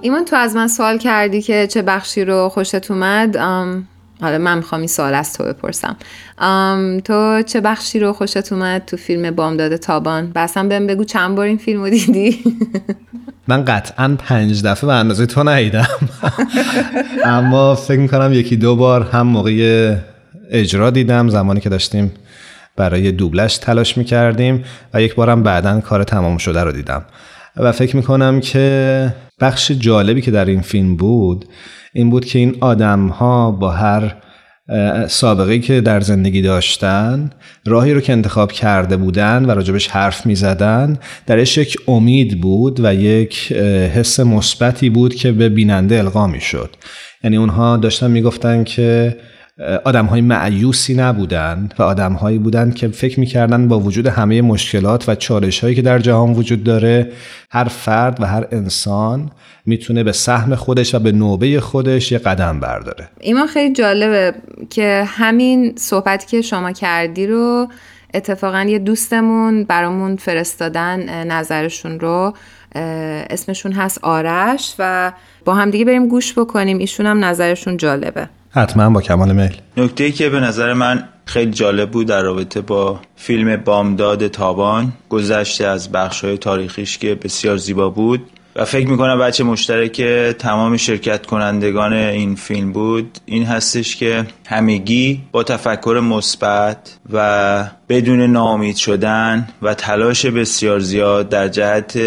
ایمان 0.00 0.24
تو 0.24 0.36
از 0.36 0.56
من 0.56 0.68
سوال 0.68 0.98
کردی 0.98 1.42
که 1.42 1.66
چه 1.66 1.82
بخشی 1.82 2.24
رو 2.24 2.48
خوشت 2.48 2.90
اومد 2.90 3.36
حالا 4.20 4.38
من 4.38 4.56
می‌خوام 4.56 4.80
این 4.80 4.88
سوال 4.88 5.14
از 5.14 5.32
تو 5.32 5.44
بپرسم. 5.44 5.96
تو 7.04 7.42
چه 7.46 7.60
بخشی 7.60 8.00
رو 8.00 8.12
خوشت 8.12 8.52
اومد 8.52 8.84
تو 8.84 8.96
فیلم 8.96 9.30
بامداد 9.30 9.76
تابان؟ 9.76 10.32
بسم 10.34 10.68
بهم 10.68 10.86
بگو 10.86 11.04
چند 11.04 11.34
بار 11.34 11.46
این 11.46 11.58
فیلم 11.58 11.80
رو 11.80 11.90
دیدی؟ 11.90 12.38
من 13.48 13.64
قطعا 13.64 14.16
پنج 14.18 14.62
دفعه 14.62 14.86
به 14.86 14.94
اندازه 14.94 15.26
تو 15.26 15.44
ندیدم. 15.44 15.88
اما 17.24 17.74
فکر 17.74 17.98
می‌کنم 17.98 18.32
یکی 18.32 18.56
دو 18.56 18.76
بار 18.76 19.02
هم 19.02 19.26
موقع 19.26 19.96
اجرا 20.50 20.90
دیدم 20.90 21.28
زمانی 21.28 21.60
که 21.60 21.68
داشتیم 21.68 22.12
برای 22.76 23.12
دوبلش 23.12 23.58
تلاش 23.58 23.98
می‌کردیم 23.98 24.64
و 24.94 25.02
یک 25.02 25.14
بارم 25.14 25.42
بعدا 25.42 25.80
کار 25.80 26.04
تمام 26.04 26.38
شده 26.38 26.62
رو 26.62 26.72
دیدم. 26.72 27.04
و 27.56 27.72
فکر 27.72 27.96
می‌کنم 27.96 28.40
که 28.40 29.14
بخش 29.40 29.70
جالبی 29.70 30.20
که 30.20 30.30
در 30.30 30.44
این 30.44 30.60
فیلم 30.60 30.96
بود 30.96 31.44
این 31.92 32.10
بود 32.10 32.24
که 32.24 32.38
این 32.38 32.56
آدم 32.60 33.08
ها 33.08 33.50
با 33.50 33.70
هر 33.70 34.16
سابقه 35.08 35.58
که 35.58 35.80
در 35.80 36.00
زندگی 36.00 36.42
داشتن 36.42 37.30
راهی 37.66 37.94
رو 37.94 38.00
که 38.00 38.12
انتخاب 38.12 38.52
کرده 38.52 38.96
بودن 38.96 39.44
و 39.44 39.50
راجبش 39.50 39.88
حرف 39.88 40.26
می 40.26 40.34
زدن 40.34 40.98
درش 41.26 41.58
یک 41.58 41.76
امید 41.88 42.40
بود 42.40 42.80
و 42.84 42.94
یک 42.94 43.52
حس 43.94 44.20
مثبتی 44.20 44.90
بود 44.90 45.14
که 45.14 45.32
به 45.32 45.48
بیننده 45.48 45.98
القا 45.98 46.26
می 46.26 46.40
شد 46.40 46.70
یعنی 47.24 47.36
اونها 47.36 47.76
داشتن 47.76 48.10
می 48.10 48.30
که 48.64 49.16
آدم 49.84 50.06
های 50.06 50.20
معیوسی 50.20 50.94
نبودن 50.94 51.68
و 51.78 51.82
آدم 51.82 52.12
هایی 52.12 52.38
بودن 52.38 52.70
که 52.70 52.88
فکر 52.88 53.20
می‌کردن 53.20 53.68
با 53.68 53.80
وجود 53.80 54.06
همه 54.06 54.42
مشکلات 54.42 55.08
و 55.08 55.14
چالش 55.14 55.60
هایی 55.60 55.74
که 55.74 55.82
در 55.82 55.98
جهان 55.98 56.32
وجود 56.32 56.64
داره 56.64 57.12
هر 57.50 57.64
فرد 57.64 58.20
و 58.20 58.26
هر 58.26 58.46
انسان 58.52 59.30
می‌تونه 59.66 60.04
به 60.04 60.12
سهم 60.12 60.54
خودش 60.54 60.94
و 60.94 60.98
به 60.98 61.12
نوبه 61.12 61.60
خودش 61.60 62.12
یه 62.12 62.18
قدم 62.18 62.60
برداره. 62.60 63.08
ایمان 63.20 63.46
خیلی 63.46 63.74
جالبه 63.74 64.34
که 64.70 65.04
همین 65.06 65.72
صحبتی 65.76 66.26
که 66.26 66.42
شما 66.42 66.72
کردی 66.72 67.26
رو 67.26 67.68
اتفاقا 68.14 68.62
یه 68.62 68.78
دوستمون 68.78 69.64
برامون 69.64 70.16
فرستادن 70.16 71.24
نظرشون 71.24 72.00
رو. 72.00 72.34
اسمشون 73.30 73.72
هست 73.72 73.98
آرش 74.02 74.74
و 74.78 75.12
با 75.44 75.54
هم 75.54 75.70
دیگه 75.70 75.84
بریم 75.84 76.08
گوش 76.08 76.38
بکنیم. 76.38 76.78
ایشون 76.78 77.06
هم 77.06 77.24
نظرشون 77.24 77.76
جالبه. 77.76 78.28
حتما 78.56 78.90
با 78.90 79.00
کمال 79.00 79.32
میل. 79.32 79.56
نکته 79.76 80.12
که 80.12 80.28
به 80.28 80.40
نظر 80.40 80.72
من 80.72 81.08
خیلی 81.26 81.50
جالب 81.50 81.90
بود 81.90 82.06
در 82.06 82.22
رابطه 82.22 82.60
با 82.60 83.00
فیلم 83.16 83.56
بامداد 83.56 84.28
تابان 84.28 84.92
گذشته 85.08 85.66
از 85.66 85.92
بخش 85.92 86.24
های 86.24 86.38
تاریخیش 86.38 86.98
که 86.98 87.14
بسیار 87.14 87.56
زیبا 87.56 87.90
بود 87.90 88.30
و 88.56 88.64
فکر 88.64 88.88
می‌کنم 88.88 89.18
بچه 89.18 89.44
مشترک 89.44 90.02
تمام 90.38 90.76
شرکت 90.76 91.26
کنندگان 91.26 91.92
این 91.92 92.34
فیلم 92.34 92.72
بود 92.72 93.18
این 93.26 93.44
هستش 93.44 93.96
که 93.96 94.26
همگی 94.46 95.20
با 95.32 95.42
تفکر 95.42 96.00
مثبت 96.04 96.98
و 97.12 97.64
بدون 97.88 98.20
ناامید 98.20 98.76
شدن 98.76 99.48
و 99.62 99.74
تلاش 99.74 100.26
بسیار 100.26 100.78
زیاد 100.78 101.28
در 101.28 101.48
جهت 101.48 101.98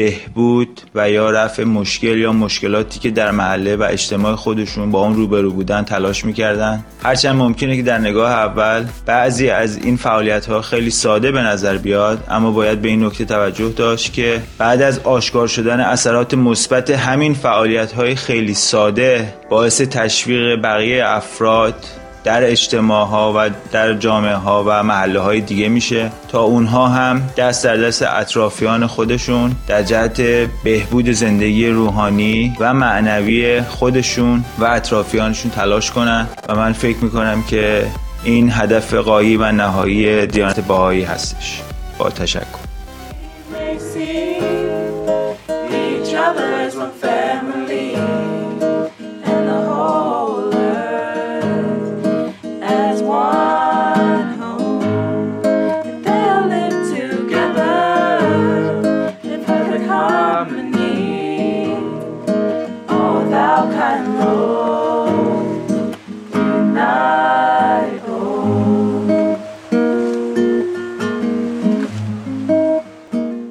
بهبود 0.00 0.80
و 0.94 1.10
یا 1.10 1.30
رفع 1.30 1.64
مشکل 1.64 2.18
یا 2.18 2.32
مشکلاتی 2.32 3.00
که 3.00 3.10
در 3.10 3.30
محله 3.30 3.76
و 3.76 3.86
اجتماع 3.90 4.34
خودشون 4.34 4.90
با 4.90 5.00
اون 5.00 5.14
روبرو 5.16 5.52
بودن 5.52 5.82
تلاش 5.82 6.24
می‌کردن. 6.24 6.84
هرچند 7.02 7.36
ممکنه 7.36 7.76
که 7.76 7.82
در 7.82 7.98
نگاه 7.98 8.32
اول 8.32 8.84
بعضی 9.06 9.50
از 9.50 9.76
این 9.76 9.96
فعالیت 9.96 10.46
ها 10.46 10.62
خیلی 10.62 10.90
ساده 10.90 11.32
به 11.32 11.42
نظر 11.42 11.76
بیاد 11.76 12.24
اما 12.28 12.50
باید 12.50 12.82
به 12.82 12.88
این 12.88 13.04
نکته 13.04 13.24
توجه 13.24 13.68
داشت 13.68 14.12
که 14.12 14.42
بعد 14.58 14.82
از 14.82 14.98
آشکار 14.98 15.48
شدن 15.48 15.80
اثرات 15.80 16.34
مثبت 16.34 16.90
همین 16.90 17.34
فعالیت 17.34 17.92
های 17.92 18.14
خیلی 18.14 18.54
ساده 18.54 19.34
باعث 19.50 19.80
تشویق 19.80 20.62
بقیه 20.62 21.04
افراد 21.06 21.99
در 22.24 22.50
اجتماع 22.50 23.06
ها 23.06 23.32
و 23.36 23.50
در 23.72 23.94
جامعه 23.94 24.34
ها 24.34 24.64
و 24.66 24.82
محله 24.82 25.20
های 25.20 25.40
دیگه 25.40 25.68
میشه 25.68 26.10
تا 26.28 26.42
اونها 26.42 26.88
هم 26.88 27.22
دست 27.36 27.64
در 27.64 27.76
دست 27.76 28.02
اطرافیان 28.02 28.86
خودشون 28.86 29.56
در 29.66 29.82
جهت 29.82 30.20
بهبود 30.64 31.10
زندگی 31.10 31.68
روحانی 31.68 32.56
و 32.60 32.74
معنوی 32.74 33.60
خودشون 33.60 34.44
و 34.58 34.64
اطرافیانشون 34.64 35.50
تلاش 35.50 35.90
کنن. 35.90 36.26
و 36.48 36.54
من 36.56 36.72
فکر 36.72 36.98
می‌کنم 37.04 37.42
که 37.42 37.86
این 38.24 38.50
هدف 38.52 38.94
قایی 38.94 39.36
و 39.36 39.52
نهایی 39.52 40.26
دیانت 40.26 40.60
باهایی 40.60 41.02
هستش. 41.02 41.60
با 41.98 42.10
تشکر. 42.10 42.60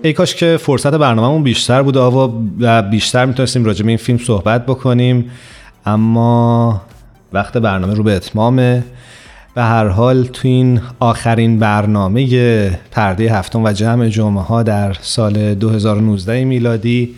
ای 0.09 0.13
کاش 0.13 0.35
که 0.35 0.57
فرصت 0.57 0.93
برنامهمون 0.93 1.43
بیشتر 1.43 1.81
بود 1.81 1.97
آوا 1.97 2.33
و 2.59 2.81
بیشتر 2.81 3.25
می‌تونستیم 3.25 3.65
راجع 3.65 3.83
به 3.83 3.89
این 3.89 3.97
فیلم 3.97 4.17
صحبت 4.17 4.65
بکنیم. 4.65 5.31
اما 5.85 6.81
وقت 7.33 7.57
برنامه 7.57 7.93
رو 7.93 8.03
به 8.03 8.15
اتمامه. 8.15 8.83
به 9.55 9.63
هر 9.63 9.87
حال 9.87 10.23
تو 10.23 10.47
این 10.47 10.81
آخرین 10.99 11.59
برنامه 11.59 12.79
پرده 12.91 13.33
هفتم 13.33 13.63
و 13.63 13.71
جمع 13.71 14.07
جمعه 14.07 14.43
ها 14.43 14.63
در 14.63 14.93
سال 15.01 15.53
2019 15.53 16.45
میلادی 16.45 17.15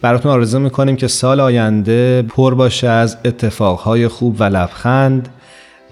براتون 0.00 0.32
آرزو 0.32 0.58
می‌کنیم 0.58 0.96
که 0.96 1.08
سال 1.08 1.40
آینده 1.40 2.22
پر 2.22 2.54
باشه 2.54 2.88
از 2.88 3.16
اتفاقهای 3.24 4.08
خوب 4.08 4.36
و 4.38 4.44
لبخند 4.44 5.28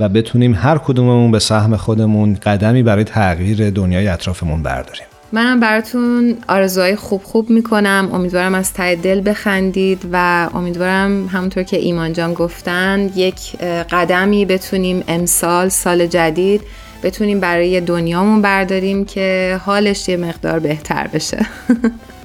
و 0.01 0.09
بتونیم 0.09 0.55
هر 0.55 0.79
کدوممون 0.79 1.31
به 1.31 1.39
سهم 1.39 1.77
خودمون 1.77 2.35
قدمی 2.35 2.83
برای 2.83 3.05
تغییر 3.05 3.71
دنیای 3.71 4.09
اطرافمون 4.09 4.63
برداریم. 4.63 5.10
منم 5.33 5.61
براتون 5.61 6.37
آرزوهای 6.49 6.97
خوب 6.97 7.23
خوب 7.23 7.51
می‌کنم. 7.51 8.11
امیدوارم 8.13 8.55
از 8.55 8.73
ته 8.73 8.95
دل 8.95 9.31
بخندید 9.31 10.07
و 10.13 10.49
امیدوارم 10.55 11.27
همونطور 11.27 11.63
که 11.63 11.77
ایمان 11.77 12.13
جان 12.13 12.35
گفتن 12.35 13.11
یک 13.15 13.57
قدمی 13.91 14.45
بتونیم 14.45 15.05
امسال 15.09 15.69
سال 15.69 16.07
جدید 16.07 16.63
بتونیم 17.03 17.41
برای 17.41 17.81
دنیامون 17.81 18.43
برداریم 18.43 19.05
که 19.05 19.61
حالش 19.65 20.09
یه 20.09 20.17
مقدار 20.17 20.59
بهتر 20.59 21.07
بشه. 21.07 21.47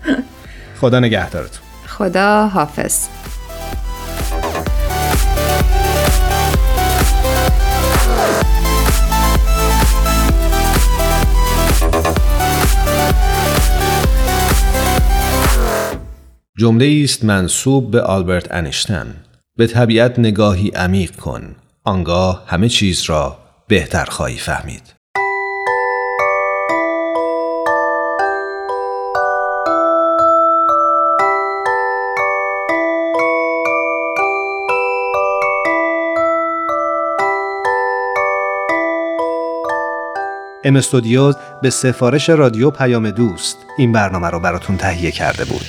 خدا 0.82 1.00
نگهدارتون. 1.00 1.62
خدا 1.88 2.48
حافظ. 2.48 3.08
جمله 16.58 17.02
است 17.04 17.26
منصوب 17.26 17.92
به 17.92 18.02
آلبرت 18.02 18.48
انشتن. 18.52 19.16
به 19.58 19.68
طبیعت 19.68 20.20
نگاهی 20.20 20.70
عمیق 20.70 21.16
کن. 21.16 21.56
آنگاه 21.84 22.44
همه 22.48 22.70
چیز 22.70 23.04
را 23.04 23.38
بهتر 23.68 24.06
خواهی 24.06 24.38
فهمید. 24.38 24.94
ام 40.64 40.76
استودیوز 40.76 41.36
به 41.62 41.70
سفارش 41.70 42.30
رادیو 42.30 42.72
پیام 42.72 43.12
دوست 43.12 43.58
این 43.78 43.92
برنامه 43.92 44.30
را 44.30 44.40
براتون 44.40 44.78
تهیه 44.78 45.12
کرده 45.12 45.46
بود. 45.46 45.66